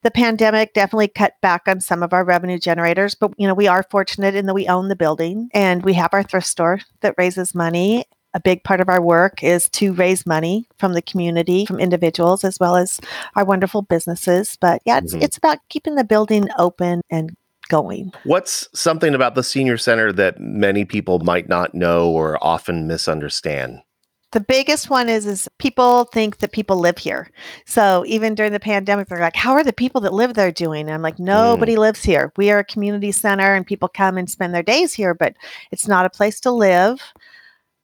The 0.02 0.10
pandemic 0.12 0.72
definitely 0.72 1.08
cut 1.08 1.32
back 1.42 1.62
on 1.66 1.80
some 1.80 2.00
of 2.00 2.12
our 2.12 2.22
revenue 2.22 2.60
generators, 2.60 3.16
but 3.16 3.32
you 3.38 3.48
know, 3.48 3.54
we 3.54 3.66
are 3.66 3.84
fortunate 3.90 4.36
in 4.36 4.46
that 4.46 4.54
we 4.54 4.68
own 4.68 4.86
the 4.86 4.94
building 4.94 5.48
and 5.52 5.82
we 5.84 5.94
have 5.94 6.10
our 6.12 6.22
thrift 6.22 6.46
store 6.46 6.78
that 7.00 7.14
raises 7.18 7.56
money 7.56 8.04
a 8.36 8.40
big 8.40 8.62
part 8.64 8.82
of 8.82 8.90
our 8.90 9.00
work 9.00 9.42
is 9.42 9.68
to 9.70 9.94
raise 9.94 10.26
money 10.26 10.68
from 10.78 10.92
the 10.92 11.00
community, 11.00 11.64
from 11.64 11.80
individuals, 11.80 12.44
as 12.44 12.60
well 12.60 12.76
as 12.76 13.00
our 13.34 13.46
wonderful 13.46 13.80
businesses. 13.80 14.58
But 14.60 14.82
yeah, 14.84 14.98
it's, 14.98 15.14
mm-hmm. 15.14 15.22
it's 15.22 15.38
about 15.38 15.58
keeping 15.70 15.94
the 15.94 16.04
building 16.04 16.48
open 16.58 17.00
and 17.10 17.34
going. 17.66 18.12
What's 18.24 18.68
something 18.74 19.14
about 19.14 19.34
the 19.34 19.42
senior 19.42 19.78
center 19.78 20.12
that 20.12 20.40
many 20.40 20.84
people 20.84 21.18
might 21.20 21.48
not 21.48 21.74
know 21.74 22.10
or 22.10 22.42
often 22.42 22.86
misunderstand? 22.86 23.82
The 24.32 24.40
biggest 24.40 24.90
one 24.90 25.08
is 25.08 25.24
is 25.24 25.48
people 25.58 26.04
think 26.12 26.38
that 26.38 26.52
people 26.52 26.76
live 26.76 26.98
here. 26.98 27.30
So 27.64 28.04
even 28.06 28.34
during 28.34 28.52
the 28.52 28.60
pandemic, 28.60 29.08
they're 29.08 29.20
like, 29.20 29.36
"How 29.36 29.52
are 29.52 29.64
the 29.64 29.72
people 29.72 30.00
that 30.02 30.12
live 30.12 30.34
there 30.34 30.50
doing?" 30.50 30.86
And 30.86 30.94
I'm 30.94 31.02
like, 31.02 31.18
"Nobody 31.18 31.76
mm. 31.76 31.78
lives 31.78 32.02
here. 32.02 32.32
We 32.36 32.50
are 32.50 32.58
a 32.58 32.64
community 32.64 33.12
center, 33.12 33.54
and 33.54 33.66
people 33.66 33.88
come 33.88 34.18
and 34.18 34.28
spend 34.28 34.52
their 34.52 34.64
days 34.64 34.92
here, 34.92 35.14
but 35.14 35.34
it's 35.70 35.86
not 35.86 36.06
a 36.06 36.10
place 36.10 36.40
to 36.40 36.50
live." 36.50 37.00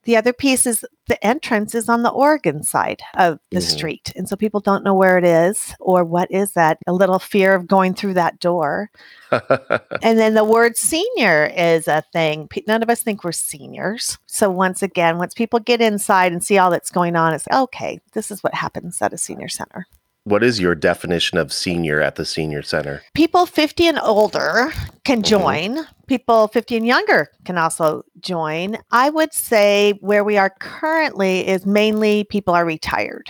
The 0.05 0.17
other 0.17 0.33
piece 0.33 0.65
is 0.65 0.83
the 1.07 1.23
entrance 1.25 1.75
is 1.75 1.89
on 1.89 2.03
the 2.03 2.11
Oregon 2.11 2.63
side 2.63 3.01
of 3.15 3.39
the 3.51 3.57
mm-hmm. 3.57 3.77
street. 3.77 4.13
And 4.15 4.27
so 4.27 4.35
people 4.35 4.59
don't 4.59 4.83
know 4.83 4.93
where 4.93 5.17
it 5.17 5.25
is 5.25 5.75
or 5.79 6.03
what 6.03 6.29
is 6.31 6.53
that, 6.53 6.77
a 6.87 6.93
little 6.93 7.19
fear 7.19 7.53
of 7.55 7.67
going 7.67 7.93
through 7.93 8.15
that 8.15 8.39
door. 8.39 8.89
and 9.31 10.19
then 10.19 10.33
the 10.33 10.43
word 10.43 10.77
senior 10.77 11.51
is 11.55 11.87
a 11.87 12.03
thing. 12.13 12.49
None 12.67 12.83
of 12.83 12.89
us 12.89 13.01
think 13.01 13.23
we're 13.23 13.31
seniors. 13.31 14.17
So 14.27 14.49
once 14.49 14.81
again, 14.81 15.17
once 15.17 15.33
people 15.33 15.59
get 15.59 15.81
inside 15.81 16.31
and 16.31 16.43
see 16.43 16.57
all 16.57 16.69
that's 16.69 16.91
going 16.91 17.15
on, 17.15 17.33
it's 17.33 17.47
okay, 17.51 17.99
this 18.13 18.31
is 18.31 18.43
what 18.43 18.53
happens 18.53 19.01
at 19.01 19.13
a 19.13 19.17
senior 19.17 19.49
center. 19.49 19.87
What 20.25 20.41
is 20.41 20.57
your 20.57 20.73
definition 20.73 21.37
of 21.37 21.51
senior 21.51 21.99
at 21.99 22.15
the 22.15 22.23
senior 22.23 22.61
center? 22.61 23.03
People 23.13 23.45
50 23.45 23.87
and 23.87 23.99
older 23.99 24.71
can 25.03 25.21
mm-hmm. 25.21 25.29
join. 25.29 25.75
Mm-hmm. 25.75 25.91
People 26.07 26.47
50 26.47 26.77
and 26.77 26.87
younger 26.87 27.29
can 27.43 27.57
also 27.57 28.03
join. 28.21 28.77
I 28.91 29.09
would 29.09 29.33
say 29.33 29.93
where 29.99 30.23
we 30.23 30.37
are 30.37 30.53
currently 30.61 31.45
is 31.45 31.65
mainly 31.65 32.23
people 32.23 32.53
are 32.53 32.65
retired. 32.65 33.29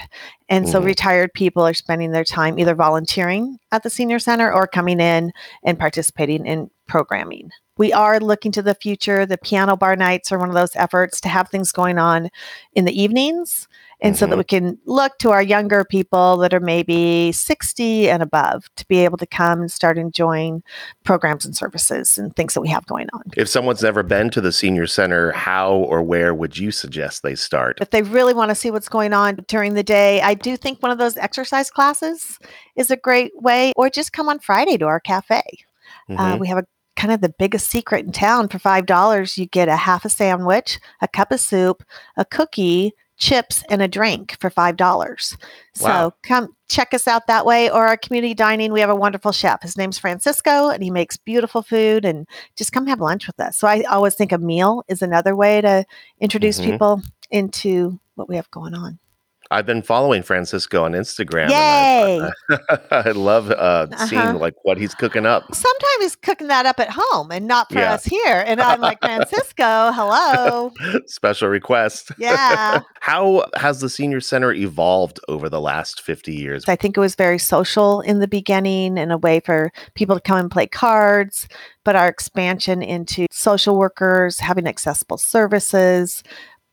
And 0.50 0.66
mm-hmm. 0.66 0.72
so 0.72 0.82
retired 0.84 1.34
people 1.34 1.66
are 1.66 1.74
spending 1.74 2.12
their 2.12 2.24
time 2.24 2.60
either 2.60 2.76
volunteering 2.76 3.58
at 3.72 3.82
the 3.82 3.90
senior 3.90 4.20
center 4.20 4.54
or 4.54 4.68
coming 4.68 5.00
in 5.00 5.32
and 5.64 5.80
participating 5.80 6.46
in 6.46 6.70
programming. 6.94 7.50
We 7.78 7.92
are 7.92 8.20
looking 8.20 8.52
to 8.52 8.62
the 8.62 8.76
future. 8.76 9.26
The 9.26 9.40
piano 9.40 9.76
bar 9.76 9.96
nights 9.96 10.32
are 10.32 10.38
one 10.38 10.50
of 10.50 10.54
those 10.54 10.76
efforts 10.76 11.20
to 11.22 11.28
have 11.28 11.50
things 11.50 11.72
going 11.72 11.98
on 11.98 12.30
in 12.74 12.86
the 12.86 13.02
evenings 13.02 13.68
and 14.00 14.14
mm-hmm. 14.14 14.20
so 14.20 14.26
that 14.28 14.34
mm-hmm. 14.34 14.38
we 14.38 14.44
can 14.44 14.78
look 14.86 15.18
to 15.18 15.32
our 15.32 15.42
younger 15.42 15.84
people 15.84 16.38
that 16.38 16.54
are 16.54 16.60
maybe 16.60 17.32
60 17.32 18.12
and 18.12 18.22
above 18.22 18.70
to 18.76 18.86
be 18.86 19.00
able 19.00 19.18
to 19.18 19.26
come 19.26 19.62
and 19.62 19.72
start 19.72 19.98
enjoying 19.98 20.62
programs 21.04 21.46
and 21.46 21.56
services 21.56 22.20
and 22.20 22.36
things 22.36 22.54
that 22.54 22.62
we 22.62 22.70
have 22.70 22.86
going 22.86 23.08
on. 23.12 23.24
If 23.36 23.50
someone's 23.50 23.82
never 23.82 24.04
been 24.04 24.30
to 24.30 24.42
the 24.42 24.52
senior 24.52 24.86
center, 24.86 25.32
how 25.32 25.74
or 25.74 26.04
where 26.04 26.36
would 26.36 26.60
you 26.60 26.70
suggest 26.70 27.24
they 27.24 27.34
start? 27.34 27.80
If 27.82 27.90
they 27.90 28.04
really 28.04 28.36
want 28.36 28.50
to 28.50 28.56
see 28.56 28.70
what's 28.70 28.88
going 28.88 29.14
on 29.14 29.40
during 29.48 29.74
the 29.74 29.82
day, 29.82 30.22
I 30.22 30.36
do 30.36 30.58
think 30.58 30.84
one 30.84 30.92
of 30.92 31.00
those 31.00 31.18
exercise 31.18 31.72
classes 31.72 32.38
is 32.76 32.92
a 32.92 32.98
great 32.98 33.32
way, 33.42 33.74
or 33.76 33.90
just 33.90 34.14
come 34.14 34.30
on 34.30 34.38
Friday 34.38 34.78
to 34.78 34.86
our 34.86 35.00
cafe. 35.00 35.42
Uh, 36.10 36.12
mm-hmm. 36.12 36.20
Uh, 36.20 36.38
we 36.38 36.48
have 36.48 36.58
a 36.58 36.66
kind 36.96 37.14
of 37.14 37.22
the 37.22 37.34
biggest 37.38 37.70
secret 37.70 38.06
in 38.06 38.12
town 38.12 38.48
for 38.48 38.60
five 38.60 38.86
dollars 38.86 39.38
you 39.38 39.46
get 39.46 39.68
a 39.68 39.76
half 39.76 40.06
a 40.06 40.10
sandwich 40.10 40.80
a 41.02 41.08
cup 41.08 41.32
of 41.32 41.40
soup 41.40 41.84
a 42.18 42.26
cookie 42.26 42.94
chips 43.18 43.64
and 43.70 43.82
a 43.82 43.88
drink 43.88 44.36
for 44.40 44.50
five 44.50 44.76
dollars. 44.76 45.38
Wow. 45.80 46.10
So 46.10 46.16
come 46.24 46.56
check 46.68 46.94
us 46.94 47.08
out 47.08 47.28
that 47.28 47.46
way 47.46 47.70
or 47.70 47.86
our 47.88 47.98
community 47.98 48.34
dining. 48.34 48.74
We 48.74 48.82
have 48.82 48.90
a 48.90 48.96
wonderful 48.96 49.32
chef. 49.32 49.62
His 49.62 49.78
name's 49.78 49.98
Francisco 49.98 50.70
and 50.70 50.84
he 50.84 50.90
makes 50.90 51.18
beautiful 51.18 51.62
food 51.62 52.06
and 52.06 52.28
just 52.58 52.74
come 52.74 52.88
have 52.88 53.00
lunch 53.00 53.28
with 53.28 53.40
us. 53.40 53.58
So 53.58 53.68
I 53.68 53.84
always 53.84 54.16
think 54.16 54.32
a 54.32 54.38
meal 54.38 54.84
is 54.88 55.02
another 55.02 55.36
way 55.36 55.62
to 55.62 55.86
introduce 56.20 56.60
mm-hmm. 56.60 56.72
people 56.72 57.02
into 57.32 58.00
what 58.16 58.28
we 58.28 58.36
have 58.36 58.50
going 58.52 58.74
on. 58.74 59.00
I've 59.54 59.68
been 59.68 59.84
following 59.84 60.24
Francisco 60.24 60.84
on 60.84 60.94
Instagram. 60.94 61.48
Yay! 61.52 62.28
I, 62.50 62.78
I, 62.92 63.12
love 63.12 63.52
uh, 63.52 63.54
uh-huh. 63.92 64.08
seeing 64.08 64.40
like 64.40 64.56
what 64.64 64.80
he's 64.80 64.96
cooking 64.96 65.28
up. 65.28 65.44
Sometimes 65.54 65.98
he's 66.00 66.16
cooking 66.16 66.48
that 66.48 66.66
up 66.66 66.80
at 66.80 66.90
home 66.90 67.32
and 67.32 67.48
not 67.48 67.72
for 67.72 67.78
yeah. 67.78 67.94
us 67.94 68.04
here. 68.04 68.44
And 68.48 68.60
I'm 68.60 68.82
like, 68.82 69.00
Francisco, 69.00 69.92
hello. 69.94 70.72
Special 71.06 71.50
request. 71.50 72.12
Yeah. 72.18 72.82
How 73.02 73.46
has 73.56 73.80
the 73.80 73.90
senior 73.90 74.22
center 74.22 74.52
evolved 74.54 75.20
over 75.28 75.50
the 75.50 75.62
last 75.62 76.02
50 76.02 76.34
years? 76.34 76.64
I 76.68 76.76
think 76.76 76.98
it 76.98 77.00
was 77.00 77.14
very 77.14 77.38
social 77.38 78.02
in 78.02 78.18
the 78.18 78.28
beginning 78.28 78.98
and 78.98 79.12
a 79.12 79.20
way 79.20 79.40
for 79.40 79.72
people 79.94 80.16
to 80.16 80.22
come 80.22 80.40
and 80.40 80.50
play 80.50 80.66
cards, 80.66 81.48
but 81.84 81.96
our 81.96 82.08
expansion 82.08 82.82
into 82.82 83.28
social 83.30 83.78
workers, 83.78 84.40
having 84.40 84.66
accessible 84.66 85.20
services, 85.20 86.24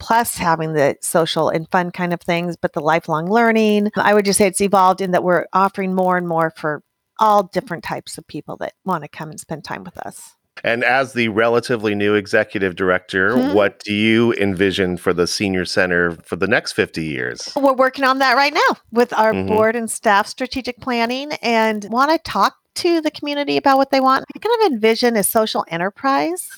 plus 0.00 0.37
having 0.37 0.73
the 0.73 0.97
social 1.00 1.49
and 1.49 1.71
fun 1.71 1.92
kind 1.92 2.12
of 2.12 2.21
things, 2.21 2.57
but 2.57 2.73
the 2.73 2.80
lifelong 2.80 3.30
learning. 3.30 3.90
I 3.95 4.14
would 4.14 4.25
just 4.25 4.38
say 4.38 4.47
it's 4.47 4.61
evolved 4.61 5.00
in 5.00 5.12
that 5.12 5.23
we're 5.23 5.47
offering 5.52 5.95
more 5.95 6.16
and 6.16 6.26
more 6.26 6.50
for 6.50 6.83
all 7.19 7.45
different 7.45 7.85
types 7.85 8.19
of 8.19 8.26
people 8.26 8.57
that 8.57 8.73
want 8.85 9.04
to 9.04 9.09
come 9.09 9.30
and 9.30 9.38
spend 9.38 9.62
time 9.62 9.85
with 9.85 9.99
us. 9.99 10.35
And 10.64 10.85
as 10.85 11.12
the 11.12 11.28
relatively 11.28 11.95
new 11.95 12.14
executive 12.14 12.76
director, 12.76 13.30
mm-hmm. 13.30 13.54
what 13.54 13.80
do 13.80 13.95
you 13.95 14.35
envision 14.35 14.97
for 14.97 15.12
the 15.12 15.26
senior 15.26 15.64
center 15.64 16.12
for 16.23 16.37
the 16.37 16.47
next 16.47 16.73
50 16.73 17.02
years? 17.04 17.52
We're 17.57 17.73
working 17.73 18.04
on 18.04 18.19
that 18.19 18.37
right 18.37 18.52
now 18.52 18.76
with 18.90 19.12
our 19.14 19.33
mm-hmm. 19.33 19.49
board 19.49 19.76
and 19.76 19.90
staff 19.90 20.26
strategic 20.26 20.80
planning 20.80 21.33
and 21.42 21.87
want 21.90 22.11
to 22.11 22.19
talk 22.30 22.57
to 22.76 23.00
the 23.00 23.11
community 23.11 23.57
about 23.57 23.78
what 23.78 23.90
they 23.90 24.00
want. 24.00 24.25
I 24.35 24.38
kind 24.38 24.54
of 24.64 24.73
envision 24.73 25.16
a 25.16 25.23
social 25.23 25.64
enterprise 25.69 26.49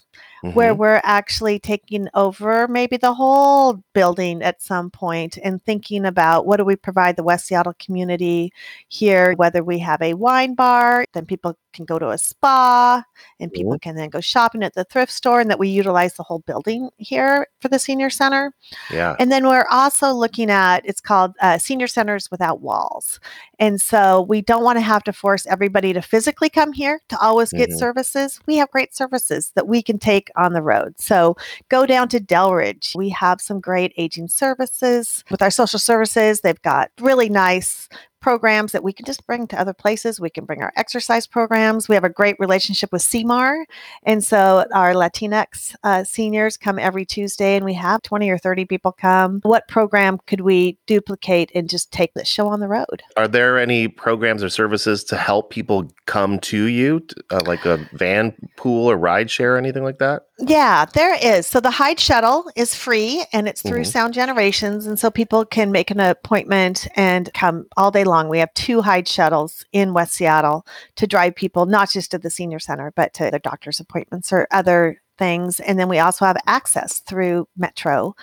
mm-hmm. 0.43 0.55
where 0.57 0.75
we're 0.75 1.01
actually 1.05 1.59
taking 1.59 2.09
over 2.15 2.69
maybe 2.69 2.97
the 2.97 3.15
whole 3.15 3.83
building 3.93 4.43
at 4.43 4.63
some 4.63 4.91
point 4.91 5.39
and 5.43 5.63
thinking 5.65 6.05
about 6.05 6.47
what 6.47 6.57
do 6.57 6.65
we 6.65 6.77
provide 6.77 7.17
the 7.17 7.23
West 7.23 7.47
Seattle 7.47 7.75
community 7.79 8.53
here, 8.89 9.35
whether 9.37 9.63
we 9.63 9.79
have 9.79 10.03
a 10.03 10.15
wine 10.15 10.55
bar, 10.55 11.05
then 11.15 11.27
people 11.27 11.57
can 11.73 11.85
go 11.85 11.99
to 11.99 12.11
a 12.11 12.19
spa 12.19 13.03
and 13.41 13.53
people 13.53 13.79
can 13.79 13.97
then 13.97 14.11
go 14.11 14.21
shopping 14.21 14.63
at 14.63 14.75
the 14.75 14.85
thrift 14.85 15.13
store 15.13 15.41
and 15.41 15.51
that 15.51 15.59
we 15.59 15.69
utilize 15.69 16.15
the 16.15 16.23
whole 16.23 16.41
building 16.41 16.91
here 16.99 17.47
for 17.61 17.69
the 17.69 17.79
senior 17.79 18.11
center. 18.11 18.55
Yeah. 18.91 19.17
And 19.19 19.33
then 19.33 19.47
we're 19.47 19.67
also 19.71 20.13
looking 20.13 20.51
at 20.51 20.81
it's 20.85 21.01
called 21.01 21.35
uh, 21.41 21.59
senior 21.59 21.87
centers 21.87 22.31
without 22.31 22.61
walls. 22.61 23.21
And 23.59 23.81
so 23.81 24.23
we 24.23 24.43
don't 24.43 24.65
want 24.65 24.77
to 24.77 24.83
have 24.83 25.03
to 25.05 25.13
force 25.13 25.47
everybody 25.47 25.93
to 25.93 26.03
physically 26.03 26.51
come 26.51 26.73
here 26.73 27.01
to 27.09 27.19
always 27.19 27.53
get 27.53 27.71
mm-hmm. 27.71 27.79
services. 27.79 28.41
We 28.47 28.57
have 28.57 28.71
great 28.71 28.95
services 28.95 29.53
that 29.55 29.69
we 29.69 29.83
can 29.83 29.99
take 29.99 30.31
on 30.37 30.53
the 30.53 30.63
road. 30.63 30.95
So 30.99 31.37
go 31.69 31.87
down 31.87 32.09
to 32.09 32.21
Delridge. 32.21 32.95
We 32.97 33.09
have 33.11 33.41
some 33.41 33.61
great 33.61 33.93
aging 33.97 34.29
services 34.29 35.25
with 35.31 35.43
our 35.43 35.51
social 35.51 35.79
services. 35.79 36.41
They've 36.41 36.63
got 36.63 36.91
really 37.01 37.29
nice 37.29 37.89
programs 38.23 38.73
that 38.73 38.83
we 38.83 38.93
can 38.93 39.05
just 39.05 39.27
bring 39.27 39.47
to 39.49 39.61
other 39.61 39.75
places. 39.75 40.21
We 40.21 40.31
can 40.31 40.47
bring 40.47 40.63
our 40.63 40.73
exercise 40.77 41.27
programs. 41.27 41.89
We 41.89 41.95
have 41.95 42.05
a 42.05 42.09
great 42.09 42.37
relationship 42.39 42.93
with 42.93 43.03
Sea 43.03 43.25
Mar. 43.25 43.67
And 44.05 44.25
so 44.25 44.65
our 44.73 44.95
Latinx 44.95 45.75
uh, 45.83 46.05
seniors 46.05 46.57
come 46.57 46.79
every 46.79 47.05
Tuesday 47.05 47.57
and 47.57 47.65
we 47.65 47.75
have 47.75 48.01
20 48.03 48.31
or 48.31 48.39
30 48.39 48.65
people 48.65 48.93
come. 48.93 49.41
What 49.43 49.69
program 49.69 50.19
could 50.27 50.41
we 50.41 50.79
duplicate 50.87 51.51
and 51.55 51.69
just 51.69 51.93
take 51.93 52.15
the 52.15 52.25
show 52.25 52.49
on 52.49 52.61
the 52.61 52.69
road? 52.69 53.03
Are 53.17 53.29
there 53.29 53.59
any 53.59 53.89
programs 53.89 54.43
or 54.43 54.49
services 54.49 55.05
to 55.05 55.17
help 55.17 55.51
people 55.51 55.93
come 56.07 56.39
to 56.41 56.65
you, 56.67 57.05
uh, 57.31 57.41
like 57.47 57.67
a 57.67 57.77
van 57.93 58.35
pool 58.57 58.91
or 58.91 58.97
ride 58.97 59.31
share 59.31 59.57
or 59.57 59.59
anything 59.59 59.83
like 59.83 59.99
that? 59.99 60.27
Yeah, 60.39 60.87
there 60.87 61.15
is. 61.15 61.47
So 61.47 61.61
the 61.61 61.71
Hyde 61.71 62.01
Shuttle 62.01 62.51
is 62.57 62.75
free 62.75 63.25
and 63.33 63.49
it's 63.49 63.63
through 63.63 63.83
mm-hmm. 63.83 63.91
Sound 63.91 64.15
Generations. 64.15 64.87
And 64.87 64.99
so 64.99 65.11
people 65.11 65.45
can 65.45 65.73
make 65.73 65.91
an 65.91 66.01
appointment 66.01 66.87
and 66.97 67.33
come 67.35 67.67
all 67.77 67.91
day 67.91 68.05
long. 68.05 68.12
We 68.29 68.39
have 68.39 68.53
two 68.55 68.83
Hyde 68.83 69.09
Shuttles 69.09 69.65
in 69.73 69.95
West 69.95 70.15
Seattle 70.15 70.67
to 70.97 71.07
drive 71.07 71.35
people, 71.35 71.67
not 71.67 71.91
just 71.91 72.11
to 72.13 72.19
the 72.19 72.31
senior 72.31 72.59
center, 72.59 72.93
but 72.95 73.13
to 73.15 73.31
their 73.31 73.39
doctor's 73.39 73.81
appointments 73.81 74.33
or 74.33 74.47
other 74.51 75.01
things. 75.19 75.61
And 75.61 75.79
then 75.79 75.89
we 75.89 75.99
also 75.99 76.25
have 76.25 76.37
access 76.47 77.01
through 77.01 77.49
Metro. 77.57 78.15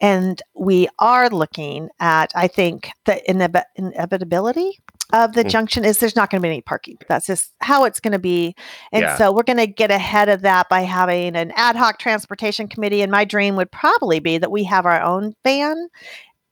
And 0.00 0.40
we 0.54 0.88
are 0.98 1.28
looking 1.28 1.90
at, 2.00 2.32
I 2.34 2.48
think, 2.48 2.90
the 3.04 3.28
inevitability 3.30 4.78
of 5.12 5.32
the 5.32 5.44
mm. 5.44 5.50
junction 5.50 5.84
is 5.84 5.98
there's 5.98 6.16
not 6.16 6.30
going 6.30 6.40
to 6.40 6.46
be 6.46 6.50
any 6.50 6.60
parking. 6.62 6.96
That's 7.08 7.26
just 7.26 7.52
how 7.60 7.84
it's 7.84 8.00
going 8.00 8.12
to 8.12 8.18
be. 8.18 8.54
And 8.92 9.02
yeah. 9.02 9.16
so 9.16 9.32
we're 9.32 9.42
going 9.42 9.58
to 9.58 9.66
get 9.66 9.90
ahead 9.90 10.28
of 10.28 10.42
that 10.42 10.68
by 10.68 10.82
having 10.82 11.36
an 11.36 11.52
ad 11.56 11.76
hoc 11.76 11.98
transportation 11.98 12.68
committee. 12.68 13.02
And 13.02 13.10
my 13.10 13.24
dream 13.24 13.56
would 13.56 13.70
probably 13.70 14.20
be 14.20 14.38
that 14.38 14.50
we 14.50 14.64
have 14.64 14.86
our 14.86 15.02
own 15.02 15.34
van 15.44 15.88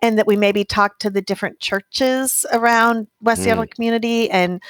and 0.03 0.19
that 0.19 0.27
we 0.27 0.37
maybe 0.37 0.65
talk 0.65 0.99
to 1.01 1.11
the 1.11 1.23
different 1.23 1.61
churches 1.61 2.47
around 2.53 3.07
West 3.21 3.41
mm. 3.41 3.45
Seattle 3.45 3.67
community 3.67 4.31
and 4.31 4.63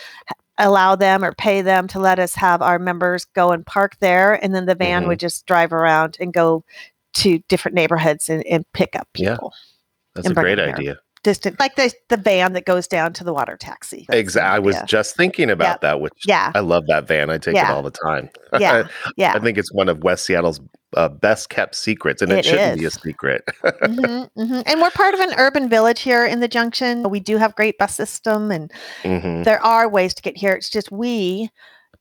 allow 0.58 0.96
them 0.96 1.24
or 1.24 1.32
pay 1.32 1.62
them 1.62 1.86
to 1.88 1.98
let 1.98 2.18
us 2.18 2.34
have 2.34 2.62
our 2.62 2.78
members 2.78 3.24
go 3.26 3.52
and 3.52 3.64
park 3.64 3.96
there. 4.00 4.42
And 4.42 4.54
then 4.54 4.66
the 4.66 4.74
van 4.74 5.02
mm-hmm. 5.02 5.08
would 5.08 5.20
just 5.20 5.46
drive 5.46 5.72
around 5.72 6.16
and 6.20 6.32
go 6.32 6.64
to 7.14 7.38
different 7.48 7.74
neighborhoods 7.74 8.28
and, 8.28 8.44
and 8.46 8.64
pick 8.72 8.96
up 8.96 9.08
people. 9.12 9.52
Yeah. 9.54 10.22
That's 10.22 10.30
a 10.30 10.34
great 10.34 10.58
idea 10.58 10.98
distant, 11.28 11.60
like 11.60 11.76
the, 11.76 11.92
the 12.08 12.16
van 12.16 12.54
that 12.54 12.64
goes 12.64 12.86
down 12.86 13.12
to 13.12 13.22
the 13.24 13.34
water 13.34 13.56
taxi. 13.56 14.06
Exactly. 14.08 14.56
I 14.56 14.58
was 14.58 14.76
just 14.86 15.14
thinking 15.16 15.50
about 15.50 15.64
Yep. 15.74 15.80
that, 15.82 16.00
which 16.00 16.14
Yeah. 16.26 16.52
I 16.54 16.60
love 16.60 16.84
that 16.88 17.06
van. 17.06 17.28
I 17.28 17.36
take 17.38 17.54
it 17.56 17.64
all 17.66 17.82
the 17.82 17.90
time. 17.90 18.30
Yeah. 18.58 18.88
Yeah. 19.16 19.32
I 19.34 19.38
think 19.40 19.58
it's 19.58 19.72
one 19.72 19.88
of 19.88 20.02
West 20.02 20.24
Seattle's 20.24 20.60
uh, 20.96 21.08
best 21.10 21.50
kept 21.50 21.74
secrets, 21.74 22.22
and 22.22 22.32
it, 22.32 22.38
It 22.38 22.44
shouldn't 22.46 22.78
be 22.78 22.84
a 22.84 22.88
is. 22.88 22.94
secret. 22.94 23.42
hmm 23.84 24.22
hmm 24.36 24.60
And 24.64 24.80
we're 24.80 24.90
part 24.90 25.12
of 25.12 25.20
an 25.20 25.34
urban 25.36 25.68
village 25.68 26.00
here 26.00 26.24
in 26.24 26.40
the 26.40 26.48
junction. 26.48 27.10
We 27.10 27.20
do 27.20 27.36
have 27.36 27.54
great 27.56 27.76
bus 27.78 27.94
system 27.94 28.50
and 28.50 28.72
Mhm. 29.02 29.44
there 29.44 29.62
are 29.64 29.86
ways 29.88 30.14
to 30.14 30.22
get 30.22 30.36
here. 30.38 30.52
It's 30.52 30.70
just 30.70 30.90
we 30.90 31.50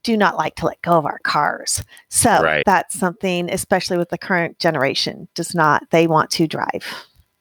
do 0.04 0.16
not 0.16 0.38
like 0.38 0.56
to 0.56 0.66
let 0.68 0.82
go 0.84 0.94
of 0.94 1.06
our 1.06 1.20
cars. 1.24 1.84
So 2.10 2.42
Right. 2.42 2.64
that's 2.66 2.98
something, 2.98 3.50
especially 3.52 3.98
with 3.98 4.08
the 4.10 4.18
current 4.18 4.58
generation, 4.60 5.28
does 5.36 5.54
not, 5.54 5.84
they 5.92 6.08
want 6.08 6.30
to 6.32 6.48
drive. 6.48 6.86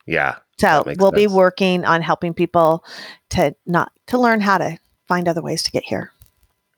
Yeah. 0.07 0.37
So 0.59 0.85
we'll 0.99 1.13
be 1.13 1.27
working 1.27 1.85
on 1.85 2.01
helping 2.03 2.33
people 2.33 2.85
to 3.31 3.55
not 3.67 3.93
to 4.07 4.19
learn 4.19 4.41
how 4.41 4.59
to 4.59 4.79
find 5.07 5.29
other 5.29 5.43
ways 5.43 5.63
to 5.65 5.71
get 5.71 5.85
here. 5.85 6.13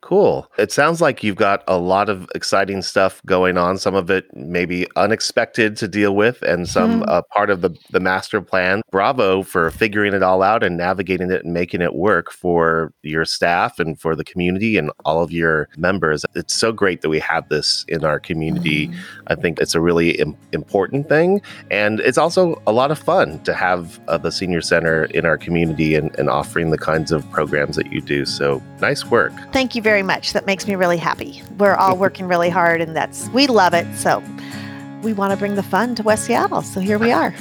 Cool. 0.01 0.49
It 0.57 0.71
sounds 0.71 1.01
like 1.01 1.23
you've 1.23 1.35
got 1.35 1.61
a 1.67 1.77
lot 1.77 2.07
of 2.07 2.25
exciting 2.33 2.81
stuff 2.81 3.21
going 3.25 3.57
on. 3.57 3.77
Some 3.77 3.95
of 3.95 4.09
it 4.09 4.25
maybe 4.33 4.87
unexpected 4.95 5.75
to 5.77 5.89
deal 5.89 6.15
with, 6.15 6.41
and 6.41 6.69
some 6.69 7.01
Mhm. 7.01 7.09
uh, 7.09 7.21
part 7.35 7.49
of 7.49 7.59
the, 7.61 7.71
the 7.91 7.99
master 7.99 8.39
plan. 8.41 8.81
Bravo 8.91 9.43
for 9.43 9.69
figuring 9.71 10.13
it 10.13 10.23
all 10.23 10.41
out 10.41 10.63
and 10.63 10.77
navigating 10.77 11.29
it 11.31 11.43
and 11.43 11.53
making 11.53 11.81
it 11.81 11.95
work 11.95 12.31
for 12.31 12.93
your 13.03 13.25
staff 13.25 13.77
and 13.77 13.99
for 13.99 14.15
the 14.15 14.23
community 14.23 14.77
and 14.77 14.89
all 15.03 15.21
of 15.21 15.31
your 15.33 15.67
members. 15.77 16.25
It's 16.33 16.53
so 16.55 16.71
great 16.71 17.01
that 17.01 17.09
we 17.09 17.19
have 17.19 17.49
this 17.49 17.83
in 17.89 18.05
our 18.05 18.21
community. 18.21 18.89
I 19.27 19.35
think 19.35 19.59
it's 19.59 19.75
a 19.75 19.81
really 19.81 20.11
Im- 20.11 20.37
important 20.53 21.09
thing. 21.09 21.41
And 21.71 21.99
it's 21.99 22.17
also 22.17 22.61
a 22.65 22.71
lot 22.71 22.89
of 22.89 22.97
fun 22.97 23.39
to 23.43 23.53
have 23.53 23.99
uh, 24.07 24.17
the 24.17 24.31
senior 24.31 24.61
center 24.61 25.03
in 25.05 25.25
our 25.25 25.37
community 25.37 25.95
and, 25.95 26.17
and 26.17 26.29
offering 26.29 26.71
the 26.71 26.77
kinds 26.77 27.11
of 27.11 27.29
programs 27.31 27.75
that 27.75 27.91
you 27.91 27.99
do. 27.99 28.23
So 28.25 28.61
nice 28.79 29.05
work. 29.05 29.33
Thank 29.51 29.75
you 29.75 29.81
very 29.81 29.88
much. 30.03 30.33
That 30.33 30.45
makes 30.45 30.67
me 30.67 30.75
really 30.75 30.97
happy. 30.97 31.41
We're 31.57 31.75
all 31.75 31.97
working 32.05 32.27
really 32.27 32.49
hard 32.49 32.81
and 32.81 32.95
that's 32.95 33.27
we 33.29 33.47
love 33.47 33.73
it. 33.73 33.87
So 33.95 34.23
we 35.01 35.13
want 35.13 35.31
to 35.31 35.37
bring 35.37 35.55
the 35.55 35.63
fun 35.63 35.95
to 35.95 36.03
West 36.03 36.25
Seattle. 36.25 36.61
So 36.61 36.79
here 36.79 36.97
we 36.97 37.11
are. 37.11 37.33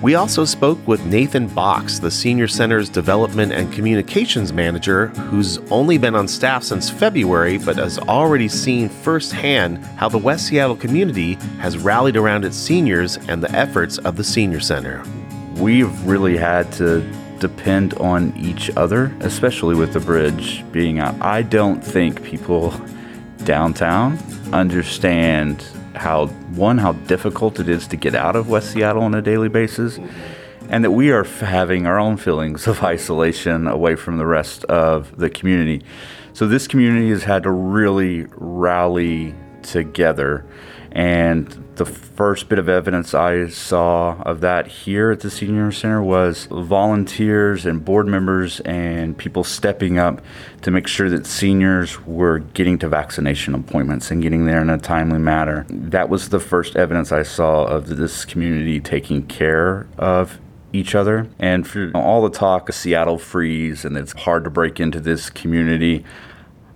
We 0.00 0.14
also 0.14 0.44
spoke 0.44 0.78
with 0.86 1.04
Nathan 1.06 1.48
Box, 1.48 1.98
the 1.98 2.10
Senior 2.10 2.46
Center's 2.46 2.88
Development 2.88 3.52
and 3.52 3.72
Communications 3.72 4.52
Manager, 4.52 5.08
who's 5.08 5.58
only 5.72 5.98
been 5.98 6.14
on 6.14 6.28
staff 6.28 6.62
since 6.62 6.88
February 6.88 7.58
but 7.58 7.76
has 7.78 7.98
already 7.98 8.46
seen 8.46 8.88
firsthand 8.88 9.78
how 9.96 10.08
the 10.08 10.16
West 10.16 10.46
Seattle 10.46 10.76
community 10.76 11.34
has 11.58 11.76
rallied 11.76 12.16
around 12.16 12.44
its 12.44 12.56
seniors 12.56 13.16
and 13.28 13.42
the 13.42 13.50
efforts 13.50 13.98
of 13.98 14.16
the 14.16 14.22
Senior 14.22 14.60
Center. 14.60 15.02
We've 15.56 16.00
really 16.04 16.36
had 16.36 16.72
to 16.74 17.00
depend 17.38 17.94
on 17.94 18.36
each 18.36 18.70
other, 18.76 19.14
especially 19.20 19.74
with 19.74 19.92
the 19.92 20.00
bridge 20.00 20.64
being 20.72 20.98
out. 20.98 21.20
I 21.20 21.42
don't 21.42 21.82
think 21.82 22.22
people 22.22 22.74
downtown 23.44 24.18
understand 24.52 25.62
how 25.94 26.26
one 26.26 26.78
how 26.78 26.92
difficult 26.92 27.60
it 27.60 27.68
is 27.68 27.86
to 27.88 27.96
get 27.96 28.14
out 28.14 28.36
of 28.36 28.48
West 28.48 28.72
Seattle 28.72 29.02
on 29.02 29.14
a 29.14 29.22
daily 29.22 29.48
basis 29.48 29.98
and 30.68 30.84
that 30.84 30.90
we 30.90 31.10
are 31.10 31.24
having 31.24 31.86
our 31.86 31.98
own 31.98 32.16
feelings 32.16 32.66
of 32.66 32.82
isolation 32.82 33.66
away 33.66 33.96
from 33.96 34.18
the 34.18 34.26
rest 34.26 34.64
of 34.64 35.16
the 35.16 35.30
community. 35.30 35.84
So 36.32 36.46
this 36.46 36.68
community 36.68 37.10
has 37.10 37.22
had 37.22 37.44
to 37.44 37.50
really 37.50 38.26
rally 38.30 39.34
together 39.62 40.44
and 40.92 41.67
the 41.78 41.86
first 41.86 42.48
bit 42.48 42.58
of 42.58 42.68
evidence 42.68 43.14
I 43.14 43.48
saw 43.48 44.20
of 44.22 44.40
that 44.40 44.66
here 44.66 45.12
at 45.12 45.20
the 45.20 45.30
Senior 45.30 45.72
Center 45.72 46.02
was 46.02 46.46
volunteers 46.46 47.64
and 47.64 47.84
board 47.84 48.06
members 48.06 48.60
and 48.60 49.16
people 49.16 49.44
stepping 49.44 49.98
up 49.98 50.20
to 50.62 50.70
make 50.70 50.86
sure 50.86 51.08
that 51.08 51.24
seniors 51.26 52.04
were 52.04 52.40
getting 52.40 52.78
to 52.80 52.88
vaccination 52.88 53.54
appointments 53.54 54.10
and 54.10 54.20
getting 54.20 54.44
there 54.44 54.60
in 54.60 54.68
a 54.68 54.78
timely 54.78 55.18
manner. 55.18 55.64
That 55.70 56.08
was 56.08 56.28
the 56.28 56.40
first 56.40 56.76
evidence 56.76 57.12
I 57.12 57.22
saw 57.22 57.64
of 57.64 57.96
this 57.96 58.24
community 58.24 58.80
taking 58.80 59.26
care 59.26 59.86
of 59.96 60.38
each 60.72 60.94
other. 60.94 61.28
And 61.38 61.66
for 61.66 61.90
all 61.94 62.22
the 62.22 62.30
talk 62.36 62.68
of 62.68 62.74
Seattle 62.74 63.18
freeze 63.18 63.84
and 63.84 63.96
it's 63.96 64.12
hard 64.12 64.44
to 64.44 64.50
break 64.50 64.80
into 64.80 65.00
this 65.00 65.30
community, 65.30 66.04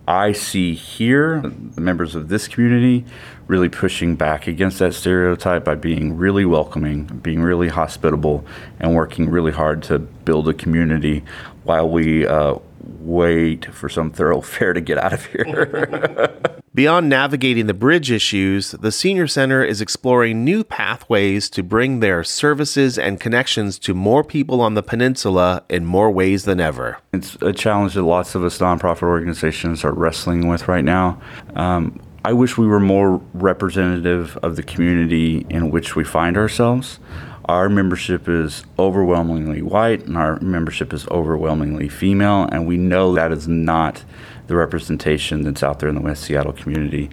I 0.06 0.32
see 0.32 0.74
here 0.74 1.40
the 1.40 1.80
members 1.80 2.16
of 2.16 2.28
this 2.28 2.48
community 2.48 3.04
really 3.46 3.68
pushing 3.68 4.16
back 4.16 4.48
against 4.48 4.80
that 4.80 4.94
stereotype 4.94 5.64
by 5.64 5.76
being 5.76 6.16
really 6.16 6.44
welcoming, 6.44 7.04
being 7.04 7.40
really 7.40 7.68
hospitable, 7.68 8.44
and 8.80 8.94
working 8.96 9.30
really 9.30 9.52
hard 9.52 9.82
to 9.84 10.00
build 10.00 10.48
a 10.48 10.54
community 10.54 11.22
while 11.64 11.88
we 11.88 12.26
uh, 12.26 12.56
wait 13.00 13.66
for 13.66 13.88
some 13.88 14.10
thoroughfare 14.10 14.72
to 14.72 14.80
get 14.80 14.98
out 14.98 15.12
of 15.12 15.24
here. 15.26 16.38
Beyond 16.74 17.10
navigating 17.10 17.66
the 17.66 17.74
bridge 17.74 18.10
issues, 18.10 18.70
the 18.70 18.90
Senior 18.90 19.26
Center 19.26 19.62
is 19.62 19.82
exploring 19.82 20.42
new 20.42 20.64
pathways 20.64 21.50
to 21.50 21.62
bring 21.62 22.00
their 22.00 22.24
services 22.24 22.98
and 22.98 23.20
connections 23.20 23.78
to 23.80 23.92
more 23.92 24.24
people 24.24 24.62
on 24.62 24.72
the 24.72 24.82
peninsula 24.82 25.64
in 25.68 25.84
more 25.84 26.10
ways 26.10 26.44
than 26.44 26.60
ever. 26.60 26.98
It's 27.12 27.36
a 27.42 27.52
challenge 27.52 27.92
that 27.94 28.04
lots 28.04 28.34
of 28.34 28.42
us 28.42 28.58
nonprofit 28.58 29.02
organizations 29.02 29.84
are 29.84 29.92
wrestling 29.92 30.48
with 30.48 30.66
right 30.66 30.84
now. 30.84 31.20
Um, 31.56 32.00
I 32.24 32.32
wish 32.32 32.56
we 32.56 32.66
were 32.66 32.80
more 32.80 33.20
representative 33.34 34.38
of 34.38 34.56
the 34.56 34.62
community 34.62 35.44
in 35.50 35.70
which 35.70 35.94
we 35.94 36.04
find 36.04 36.38
ourselves. 36.38 37.00
Our 37.46 37.68
membership 37.68 38.28
is 38.28 38.64
overwhelmingly 38.78 39.62
white 39.62 40.06
and 40.06 40.16
our 40.16 40.38
membership 40.40 40.92
is 40.92 41.06
overwhelmingly 41.08 41.88
female, 41.88 42.48
and 42.50 42.66
we 42.66 42.76
know 42.76 43.14
that 43.14 43.32
is 43.32 43.48
not 43.48 44.04
the 44.46 44.56
representation 44.56 45.42
that's 45.42 45.62
out 45.62 45.80
there 45.80 45.88
in 45.88 45.94
the 45.94 46.00
West 46.00 46.24
Seattle 46.24 46.52
community. 46.52 47.10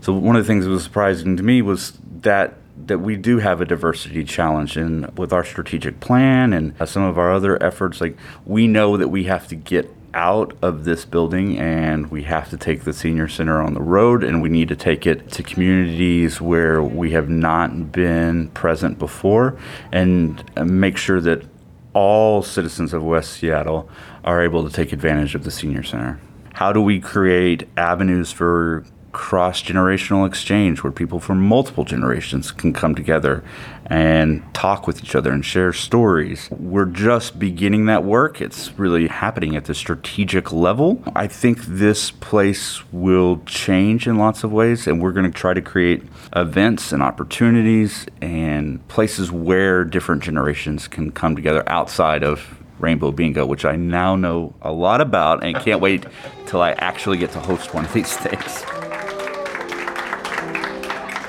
So, 0.00 0.12
one 0.12 0.36
of 0.36 0.44
the 0.44 0.46
things 0.46 0.64
that 0.64 0.70
was 0.70 0.84
surprising 0.84 1.36
to 1.36 1.42
me 1.42 1.62
was 1.62 1.98
that 2.22 2.54
that 2.86 2.98
we 2.98 3.16
do 3.16 3.38
have 3.38 3.60
a 3.60 3.64
diversity 3.64 4.24
challenge 4.24 4.76
and 4.76 5.16
with 5.18 5.32
our 5.32 5.44
strategic 5.44 5.98
plan 6.00 6.52
and 6.52 6.74
some 6.88 7.02
of 7.02 7.18
our 7.18 7.32
other 7.32 7.60
efforts 7.62 8.00
like 8.00 8.16
we 8.46 8.68
know 8.68 8.96
that 8.96 9.08
we 9.08 9.24
have 9.24 9.48
to 9.48 9.56
get 9.56 9.90
out 10.14 10.56
of 10.62 10.84
this 10.84 11.04
building 11.04 11.58
and 11.58 12.10
we 12.10 12.22
have 12.24 12.48
to 12.50 12.56
take 12.56 12.84
the 12.84 12.92
senior 12.92 13.28
center 13.28 13.60
on 13.60 13.74
the 13.74 13.82
road 13.82 14.24
and 14.24 14.42
we 14.42 14.48
need 14.48 14.68
to 14.68 14.76
take 14.76 15.06
it 15.06 15.30
to 15.32 15.42
communities 15.42 16.40
where 16.40 16.82
we 16.82 17.10
have 17.10 17.28
not 17.28 17.92
been 17.92 18.48
present 18.48 18.98
before 18.98 19.58
and 19.92 20.50
uh, 20.56 20.64
make 20.64 20.96
sure 20.96 21.20
that 21.20 21.44
all 21.92 22.42
citizens 22.42 22.92
of 22.92 23.02
West 23.02 23.32
Seattle 23.32 23.88
are 24.24 24.42
able 24.42 24.68
to 24.68 24.74
take 24.74 24.92
advantage 24.92 25.34
of 25.34 25.44
the 25.44 25.50
senior 25.50 25.82
center. 25.82 26.20
How 26.54 26.72
do 26.72 26.80
we 26.80 27.00
create 27.00 27.68
avenues 27.76 28.32
for 28.32 28.84
cross 29.18 29.60
generational 29.60 30.24
exchange 30.24 30.84
where 30.84 30.92
people 30.92 31.18
from 31.18 31.40
multiple 31.40 31.84
generations 31.84 32.52
can 32.52 32.72
come 32.72 32.94
together 32.94 33.42
and 33.86 34.42
talk 34.54 34.86
with 34.86 35.02
each 35.02 35.16
other 35.16 35.32
and 35.32 35.44
share 35.44 35.72
stories. 35.72 36.48
We're 36.52 36.84
just 36.84 37.36
beginning 37.36 37.86
that 37.86 38.04
work. 38.04 38.40
It's 38.40 38.78
really 38.78 39.08
happening 39.08 39.56
at 39.56 39.64
the 39.64 39.74
strategic 39.74 40.52
level. 40.52 41.02
I 41.16 41.26
think 41.26 41.64
this 41.64 42.12
place 42.12 42.80
will 42.92 43.42
change 43.44 44.06
in 44.06 44.18
lots 44.18 44.44
of 44.44 44.52
ways, 44.52 44.86
and 44.86 45.02
we're 45.02 45.12
going 45.12 45.30
to 45.30 45.36
try 45.36 45.52
to 45.52 45.62
create 45.62 46.04
events 46.36 46.92
and 46.92 47.02
opportunities 47.02 48.06
and 48.22 48.86
places 48.86 49.32
where 49.32 49.84
different 49.84 50.22
generations 50.22 50.86
can 50.86 51.10
come 51.10 51.34
together 51.34 51.64
outside 51.68 52.22
of 52.22 52.56
Rainbow 52.78 53.10
Bingo, 53.10 53.44
which 53.44 53.64
I 53.64 53.74
now 53.74 54.14
know 54.14 54.54
a 54.62 54.70
lot 54.70 55.00
about 55.00 55.42
and 55.42 55.56
can't 55.56 55.80
wait 55.80 56.06
till 56.46 56.62
I 56.62 56.70
actually 56.72 57.18
get 57.18 57.32
to 57.32 57.40
host 57.40 57.74
one 57.74 57.84
of 57.84 57.92
these 57.92 58.16
things. 58.16 58.87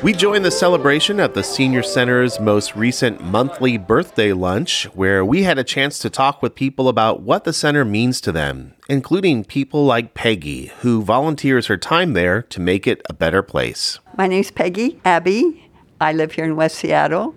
We 0.02 0.14
joined 0.14 0.46
the 0.46 0.52
celebration 0.52 1.20
at 1.20 1.34
the 1.34 1.44
Senior 1.44 1.84
Center's 1.84 2.40
most 2.40 2.74
recent 2.74 3.22
monthly 3.22 3.78
birthday 3.78 4.32
lunch, 4.32 4.86
where 4.96 5.26
we 5.26 5.44
had 5.44 5.60
a 5.60 5.64
chance 5.66 6.00
to 6.00 6.10
talk 6.10 6.42
with 6.42 6.56
people 6.56 6.88
about 6.88 7.22
what 7.22 7.44
the 7.44 7.52
center 7.52 7.84
means 7.84 8.22
to 8.22 8.32
them, 8.32 8.76
including 8.88 9.44
people 9.44 9.84
like 9.84 10.14
Peggy, 10.14 10.68
who 10.80 11.04
volunteers 11.04 11.68
her 11.68 11.76
time 11.76 12.14
there 12.14 12.44
to 12.44 12.62
make 12.62 12.88
it 12.88 13.02
a 13.10 13.14
better 13.14 13.44
place. 13.44 14.00
My 14.18 14.26
name's 14.26 14.52
Peggy 14.52 15.02
Abbey. 15.04 15.70
I 16.00 16.14
live 16.14 16.32
here 16.32 16.46
in 16.46 16.56
West 16.56 16.78
Seattle, 16.78 17.36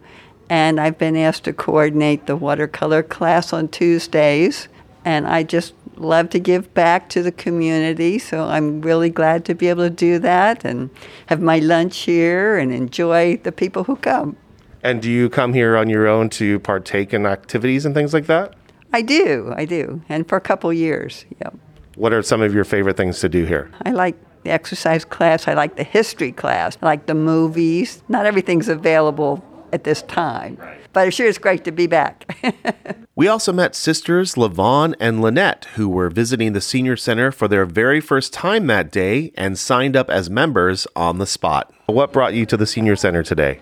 and 0.49 0.79
I've 0.79 0.99
been 0.99 1.17
asked 1.17 1.43
to 1.45 1.53
coordinate 1.53 2.27
the 2.27 2.37
watercolor 2.37 3.03
class 3.03 3.53
on 3.53 3.67
Tuesdays. 3.67 4.69
And 5.05 5.27
I 5.27 5.43
just 5.43 5.75
love 6.03 6.31
to 6.31 6.39
give 6.39 6.73
back 6.75 7.09
to 7.11 7.23
the 7.23 7.33
community, 7.33 8.19
so 8.19 8.45
I'm 8.45 8.81
really 8.81 9.11
glad 9.11 9.45
to 9.47 9.55
be 9.55 9.69
able 9.69 9.85
to 9.85 9.91
do 9.91 10.19
that 10.21 10.65
and 10.65 10.91
have 11.27 11.41
my 11.41 11.59
lunch 11.59 11.99
here 11.99 12.59
and 12.59 12.73
enjoy 12.73 13.39
the 13.39 13.53
people 13.53 13.85
who 13.85 13.97
come. 13.97 14.37
And 14.83 15.01
do 15.01 15.11
you 15.11 15.31
come 15.31 15.53
here 15.53 15.77
on 15.77 15.89
your 15.89 16.09
own 16.09 16.29
to 16.31 16.59
partake 16.61 17.15
in 17.15 17.27
activities 17.27 17.87
and 17.87 17.95
things 17.95 18.13
like 18.13 18.27
that? 18.27 18.55
I 18.93 19.03
do, 19.03 19.53
I 19.57 19.65
do, 19.65 20.03
and 20.09 20.29
for 20.29 20.37
a 20.37 20.41
couple 20.41 20.73
years, 20.73 21.25
yeah. 21.41 21.51
What 21.97 22.13
are 22.13 22.23
some 22.23 22.43
of 22.43 22.55
your 22.55 22.65
favorite 22.65 22.97
things 22.97 23.21
to 23.21 23.29
do 23.29 23.45
here? 23.45 23.71
I 23.83 23.91
like 23.91 24.17
the 24.45 24.51
exercise 24.51 25.05
class. 25.05 25.47
I 25.47 25.55
like 25.55 25.77
the 25.77 25.85
history 25.85 26.33
class. 26.33 26.77
I 26.83 26.87
like 26.87 27.07
the 27.07 27.15
movies. 27.15 28.03
Not 28.09 28.27
everything's 28.27 28.69
available 28.69 29.45
at 29.73 29.85
this 29.85 30.03
time, 30.03 30.59
but 30.93 31.09
it 31.09 31.11
sure 31.13 31.27
is 31.27 31.39
great 31.39 31.65
to 31.65 31.73
be 31.73 31.87
back. 31.87 32.37
We 33.15 33.29
also 33.29 33.53
met 33.53 33.75
sisters 33.75 34.37
Lavon 34.37 34.95
and 34.99 35.21
Lynette, 35.21 35.67
who 35.75 35.87
were 35.87 36.09
visiting 36.09 36.55
the 36.55 36.63
Senior 36.63 36.97
Center 36.97 37.31
for 37.31 37.47
their 37.47 37.67
very 37.67 38.01
first 38.01 38.33
time 38.33 38.69
that 38.69 38.91
day 38.91 39.33
and 39.37 39.59
signed 39.59 39.97
up 39.97 40.09
as 40.09 40.31
members 40.31 40.87
on 40.97 41.19
the 41.19 41.27
spot. 41.27 41.71
What 41.87 42.11
brought 42.11 42.33
you 42.33 42.47
to 42.47 42.57
the 42.57 42.67
Senior 42.67 42.97
Center 42.97 43.23
today? 43.23 43.61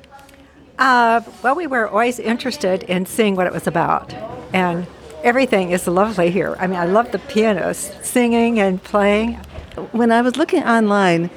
Uh, 0.79 1.23
well, 1.43 1.57
we 1.57 1.67
were 1.67 1.89
always 1.89 2.21
interested 2.21 2.85
in 2.85 3.07
seeing 3.07 3.35
what 3.35 3.49
it 3.49 3.53
was 3.53 3.67
about. 3.67 4.15
And 4.53 4.87
everything 5.25 5.73
is 5.73 5.89
lovely 5.89 6.31
here. 6.31 6.55
I 6.61 6.69
mean, 6.69 6.79
I 6.79 6.87
love 6.87 7.11
the 7.11 7.19
pianists 7.19 8.09
singing 8.09 8.61
and 8.61 8.81
playing. 8.81 9.35
When 9.91 10.13
I 10.13 10.23
was 10.23 10.37
looking 10.37 10.63
online, 10.63 11.29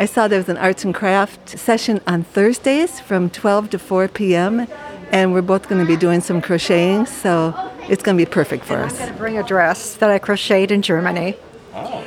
I 0.00 0.06
saw 0.06 0.26
there 0.28 0.38
was 0.38 0.48
an 0.48 0.56
arts 0.56 0.82
and 0.82 0.94
craft 0.94 1.58
session 1.58 2.00
on 2.06 2.22
Thursdays 2.22 3.00
from 3.00 3.28
12 3.28 3.68
to 3.68 3.78
4 3.78 4.08
p.m. 4.08 4.66
And 5.12 5.34
we're 5.34 5.42
both 5.42 5.68
going 5.68 5.78
to 5.78 5.86
be 5.86 5.98
doing 5.98 6.22
some 6.22 6.40
crocheting, 6.40 7.04
so 7.04 7.54
it's 7.86 8.02
going 8.02 8.16
to 8.16 8.24
be 8.24 8.30
perfect 8.30 8.64
for 8.64 8.78
us. 8.78 8.94
I'm 8.94 8.98
going 8.98 9.12
to 9.12 9.18
bring 9.18 9.36
a 9.36 9.42
dress 9.42 9.96
that 9.96 10.10
I 10.10 10.18
crocheted 10.18 10.70
in 10.70 10.80
Germany. 10.80 11.36
Oh. 11.74 12.02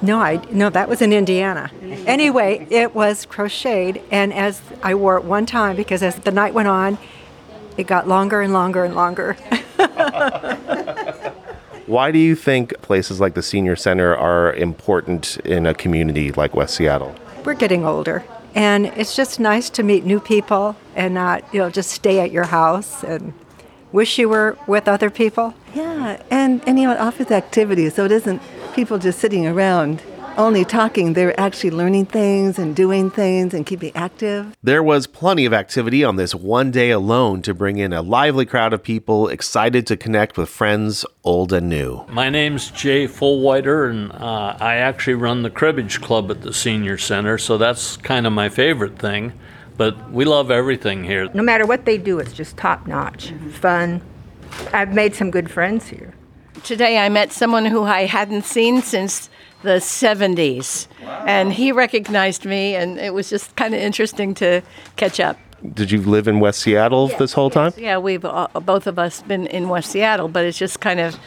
No, 0.00 0.20
I 0.20 0.36
no, 0.52 0.70
that 0.70 0.88
was 0.88 1.02
in 1.02 1.12
Indiana. 1.12 1.72
Anyway, 2.06 2.68
it 2.70 2.94
was 2.94 3.26
crocheted, 3.26 4.00
and 4.12 4.32
as 4.32 4.62
I 4.84 4.94
wore 4.94 5.16
it 5.16 5.24
one 5.24 5.44
time, 5.44 5.74
because 5.74 6.04
as 6.04 6.14
the 6.14 6.30
night 6.30 6.54
went 6.54 6.68
on, 6.68 6.98
it 7.76 7.88
got 7.88 8.06
longer 8.06 8.42
and 8.42 8.52
longer 8.52 8.84
and 8.84 8.94
longer. 8.94 9.32
Why 11.86 12.12
do 12.12 12.18
you 12.18 12.36
think 12.36 12.80
places 12.80 13.20
like 13.20 13.34
the 13.34 13.42
Senior 13.42 13.74
Center 13.74 14.16
are 14.16 14.54
important 14.54 15.38
in 15.38 15.66
a 15.66 15.74
community 15.74 16.30
like 16.30 16.54
West 16.54 16.76
Seattle? 16.76 17.16
We're 17.44 17.54
getting 17.54 17.84
older, 17.84 18.24
and 18.54 18.86
it's 18.86 19.14
just 19.14 19.38
nice 19.38 19.68
to 19.70 19.82
meet 19.82 20.04
new 20.04 20.18
people 20.18 20.76
and 20.94 21.12
not, 21.12 21.44
you 21.52 21.60
know, 21.60 21.68
just 21.68 21.90
stay 21.90 22.20
at 22.20 22.30
your 22.30 22.44
house 22.44 23.04
and 23.04 23.34
wish 23.92 24.18
you 24.18 24.30
were 24.30 24.56
with 24.66 24.88
other 24.88 25.10
people. 25.10 25.52
Yeah, 25.74 26.22
and, 26.30 26.66
and 26.66 26.78
you 26.78 26.86
know, 26.86 26.94
it 26.94 27.00
offers 27.00 27.30
activities, 27.30 27.94
so 27.94 28.06
it 28.06 28.12
isn't 28.12 28.40
people 28.74 28.98
just 28.98 29.18
sitting 29.18 29.46
around 29.46 30.02
only 30.36 30.64
talking, 30.64 31.12
they're 31.12 31.38
actually 31.38 31.70
learning 31.70 32.06
things 32.06 32.58
and 32.58 32.74
doing 32.74 33.10
things 33.10 33.54
and 33.54 33.64
keeping 33.64 33.94
active. 33.94 34.56
There 34.62 34.82
was 34.82 35.06
plenty 35.06 35.44
of 35.44 35.52
activity 35.52 36.04
on 36.04 36.16
this 36.16 36.34
one 36.34 36.70
day 36.70 36.90
alone 36.90 37.42
to 37.42 37.54
bring 37.54 37.78
in 37.78 37.92
a 37.92 38.02
lively 38.02 38.46
crowd 38.46 38.72
of 38.72 38.82
people 38.82 39.28
excited 39.28 39.86
to 39.86 39.96
connect 39.96 40.36
with 40.36 40.48
friends 40.48 41.04
old 41.22 41.52
and 41.52 41.68
new. 41.68 42.04
My 42.08 42.30
name's 42.30 42.70
Jay 42.70 43.06
Fullwider, 43.06 43.90
and 43.90 44.12
uh, 44.12 44.56
I 44.60 44.76
actually 44.76 45.14
run 45.14 45.42
the 45.42 45.50
cribbage 45.50 46.00
club 46.00 46.30
at 46.30 46.42
the 46.42 46.52
senior 46.52 46.98
center, 46.98 47.38
so 47.38 47.58
that's 47.58 47.96
kind 47.98 48.26
of 48.26 48.32
my 48.32 48.48
favorite 48.48 48.98
thing. 48.98 49.32
But 49.76 50.10
we 50.10 50.24
love 50.24 50.50
everything 50.50 51.04
here. 51.04 51.28
No 51.34 51.42
matter 51.42 51.66
what 51.66 51.84
they 51.84 51.98
do, 51.98 52.18
it's 52.18 52.32
just 52.32 52.56
top 52.56 52.86
notch, 52.86 53.28
mm-hmm. 53.28 53.50
fun. 53.50 54.02
I've 54.72 54.94
made 54.94 55.14
some 55.14 55.30
good 55.30 55.50
friends 55.50 55.88
here. 55.88 56.14
Today 56.62 56.98
I 56.98 57.08
met 57.08 57.32
someone 57.32 57.66
who 57.66 57.82
I 57.82 58.06
hadn't 58.06 58.44
seen 58.44 58.80
since 58.82 59.28
the 59.64 59.78
70s. 59.80 60.86
Wow. 61.02 61.24
And 61.26 61.52
he 61.52 61.72
recognized 61.72 62.44
me, 62.44 62.76
and 62.76 62.98
it 62.98 63.12
was 63.12 63.28
just 63.28 63.56
kind 63.56 63.74
of 63.74 63.80
interesting 63.80 64.34
to 64.34 64.62
catch 64.96 65.18
up. 65.18 65.36
Did 65.72 65.90
you 65.90 66.00
live 66.02 66.28
in 66.28 66.40
West 66.40 66.60
Seattle 66.60 67.08
yes, 67.08 67.18
this 67.18 67.32
whole 67.32 67.50
time? 67.50 67.72
Yeah, 67.76 67.98
we've 67.98 68.24
uh, 68.24 68.48
both 68.62 68.86
of 68.86 68.98
us 68.98 69.22
been 69.22 69.46
in 69.46 69.68
West 69.70 69.90
Seattle, 69.90 70.28
but 70.28 70.44
it's 70.44 70.58
just 70.58 70.80
kind 70.80 71.00
of, 71.00 71.18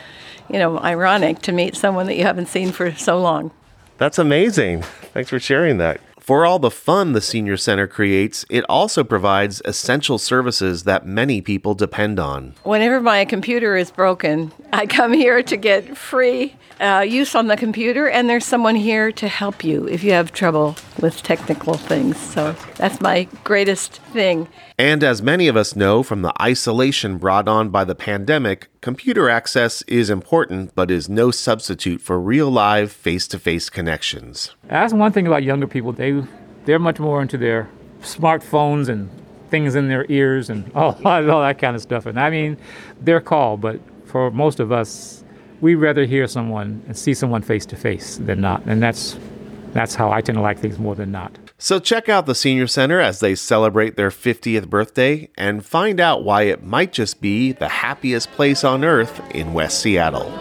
you 0.49 0.59
know, 0.59 0.79
ironic 0.79 1.39
to 1.41 1.51
meet 1.51 1.75
someone 1.75 2.05
that 2.05 2.15
you 2.15 2.23
haven't 2.23 2.47
seen 2.47 2.71
for 2.71 2.93
so 2.95 3.19
long. 3.19 3.51
That's 3.97 4.19
amazing. 4.19 4.83
Thanks 5.13 5.31
for 5.31 5.39
sharing 5.39 5.79
that. 5.79 5.99
For 6.19 6.45
all 6.45 6.59
the 6.59 6.69
fun 6.69 7.13
the 7.13 7.21
Senior 7.21 7.57
Center 7.57 7.87
creates, 7.87 8.45
it 8.49 8.63
also 8.69 9.03
provides 9.03 9.61
essential 9.65 10.19
services 10.19 10.83
that 10.83 11.05
many 11.05 11.41
people 11.41 11.73
depend 11.73 12.19
on. 12.19 12.53
Whenever 12.63 12.99
my 12.99 13.25
computer 13.25 13.75
is 13.75 13.89
broken, 13.89 14.51
I 14.71 14.85
come 14.85 15.13
here 15.13 15.41
to 15.41 15.57
get 15.57 15.97
free 15.97 16.55
uh, 16.79 17.05
use 17.07 17.35
on 17.35 17.47
the 17.47 17.57
computer, 17.57 18.07
and 18.07 18.29
there's 18.29 18.45
someone 18.45 18.75
here 18.75 19.11
to 19.13 19.27
help 19.27 19.63
you 19.63 19.87
if 19.87 20.03
you 20.03 20.11
have 20.11 20.31
trouble 20.31 20.75
with 21.01 21.21
technical 21.23 21.75
things. 21.75 22.17
So 22.17 22.55
that's 22.75 23.01
my 23.01 23.27
greatest 23.43 24.01
thing. 24.13 24.47
And 24.77 25.03
as 25.03 25.21
many 25.21 25.47
of 25.47 25.57
us 25.57 25.75
know 25.75 26.03
from 26.03 26.21
the 26.21 26.33
isolation 26.41 27.17
brought 27.17 27.47
on 27.47 27.69
by 27.69 27.83
the 27.83 27.95
pandemic, 27.95 28.69
computer 28.81 29.29
access 29.29 29.81
is 29.83 30.09
important, 30.09 30.75
but 30.75 30.91
is 30.91 31.09
no 31.09 31.31
substitute 31.31 32.01
for 32.01 32.19
real 32.19 32.49
live 32.49 32.91
face 32.91 33.27
to 33.29 33.39
face 33.39 33.69
connections. 33.69 34.55
That's 34.65 34.93
one 34.93 35.11
thing 35.11 35.27
about 35.27 35.43
younger 35.43 35.67
people. 35.67 35.93
They, 35.93 36.23
they're 36.65 36.79
much 36.79 36.99
more 36.99 37.21
into 37.21 37.37
their 37.37 37.69
smartphones 38.01 38.89
and 38.89 39.09
things 39.49 39.75
in 39.75 39.87
their 39.87 40.05
ears 40.09 40.49
and 40.49 40.71
all, 40.75 40.99
all 41.05 41.41
that 41.41 41.57
kind 41.59 41.75
of 41.75 41.81
stuff. 41.81 42.05
And 42.05 42.19
I 42.19 42.29
mean, 42.29 42.57
they're 43.01 43.21
called, 43.21 43.61
but 43.61 43.79
for 44.05 44.31
most 44.31 44.59
of 44.59 44.71
us, 44.71 45.23
we'd 45.61 45.75
rather 45.75 46.05
hear 46.05 46.27
someone 46.27 46.83
and 46.87 46.97
see 46.97 47.13
someone 47.13 47.41
face 47.41 47.65
to 47.67 47.75
face 47.75 48.17
than 48.17 48.41
not. 48.41 48.63
And 48.65 48.81
that's, 48.81 49.17
that's 49.73 49.95
how 49.95 50.11
I 50.11 50.21
tend 50.21 50.37
to 50.37 50.41
like 50.41 50.59
things 50.59 50.79
more 50.79 50.95
than 50.95 51.11
not. 51.11 51.37
So 51.59 51.79
check 51.79 52.07
out 52.07 52.27
the 52.27 52.35
Senior 52.35 52.67
Center 52.67 52.99
as 52.99 53.19
they 53.19 53.33
celebrate 53.33 53.95
their 53.95 54.11
50th 54.11 54.69
birthday 54.69 55.29
and 55.37 55.65
find 55.65 55.99
out 55.99 56.23
why 56.23 56.43
it 56.43 56.63
might 56.63 56.93
just 56.93 57.19
be 57.19 57.51
the 57.51 57.67
happiest 57.67 58.31
place 58.31 58.63
on 58.63 58.83
earth 58.83 59.21
in 59.31 59.53
West 59.53 59.79
Seattle. 59.79 60.31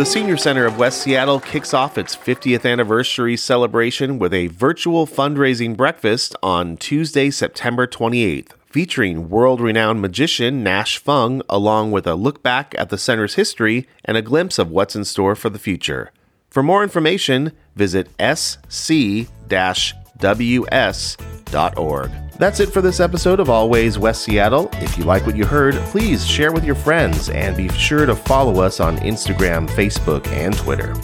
The 0.00 0.06
Senior 0.06 0.38
Center 0.38 0.64
of 0.64 0.78
West 0.78 1.02
Seattle 1.02 1.40
kicks 1.40 1.74
off 1.74 1.98
its 1.98 2.16
50th 2.16 2.64
anniversary 2.64 3.36
celebration 3.36 4.18
with 4.18 4.32
a 4.32 4.46
virtual 4.46 5.06
fundraising 5.06 5.76
breakfast 5.76 6.34
on 6.42 6.78
Tuesday, 6.78 7.30
September 7.30 7.86
28th 7.86 8.52
featuring 8.70 9.28
world 9.28 9.60
renowned 9.60 10.00
magician 10.00 10.62
Nash 10.62 10.96
Fung, 10.96 11.42
along 11.50 11.90
with 11.90 12.06
a 12.06 12.14
look 12.14 12.42
back 12.42 12.74
at 12.78 12.88
the 12.88 12.96
center's 12.96 13.34
history 13.34 13.86
and 14.02 14.16
a 14.16 14.22
glimpse 14.22 14.58
of 14.58 14.70
what's 14.70 14.96
in 14.96 15.04
store 15.04 15.36
for 15.36 15.50
the 15.50 15.58
future. 15.58 16.12
For 16.48 16.62
more 16.62 16.82
information, 16.82 17.52
visit 17.76 18.08
sc 18.18 18.90
ws.org. 20.20 22.10
That's 22.38 22.60
it 22.60 22.72
for 22.72 22.80
this 22.80 23.00
episode 23.00 23.38
of 23.38 23.50
Always 23.50 23.98
West 23.98 24.22
Seattle. 24.22 24.70
If 24.74 24.96
you 24.96 25.04
like 25.04 25.26
what 25.26 25.36
you 25.36 25.44
heard, 25.44 25.74
please 25.90 26.26
share 26.26 26.52
with 26.52 26.64
your 26.64 26.74
friends 26.74 27.28
and 27.28 27.56
be 27.56 27.68
sure 27.68 28.06
to 28.06 28.14
follow 28.14 28.62
us 28.62 28.80
on 28.80 28.96
Instagram, 28.98 29.68
Facebook, 29.68 30.26
and 30.28 30.56
Twitter. 30.56 30.94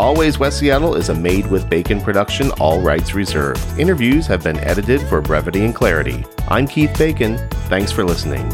Always 0.00 0.38
West 0.38 0.58
Seattle 0.58 0.96
is 0.96 1.10
a 1.10 1.14
made 1.14 1.46
with 1.46 1.68
bacon 1.68 2.00
production, 2.00 2.50
all 2.52 2.80
rights 2.80 3.14
reserved. 3.14 3.60
Interviews 3.78 4.26
have 4.26 4.42
been 4.42 4.58
edited 4.60 5.00
for 5.02 5.20
brevity 5.20 5.64
and 5.64 5.74
clarity. 5.74 6.24
I'm 6.48 6.66
Keith 6.66 6.96
Bacon. 6.98 7.36
Thanks 7.68 7.92
for 7.92 8.02
listening. 8.02 8.50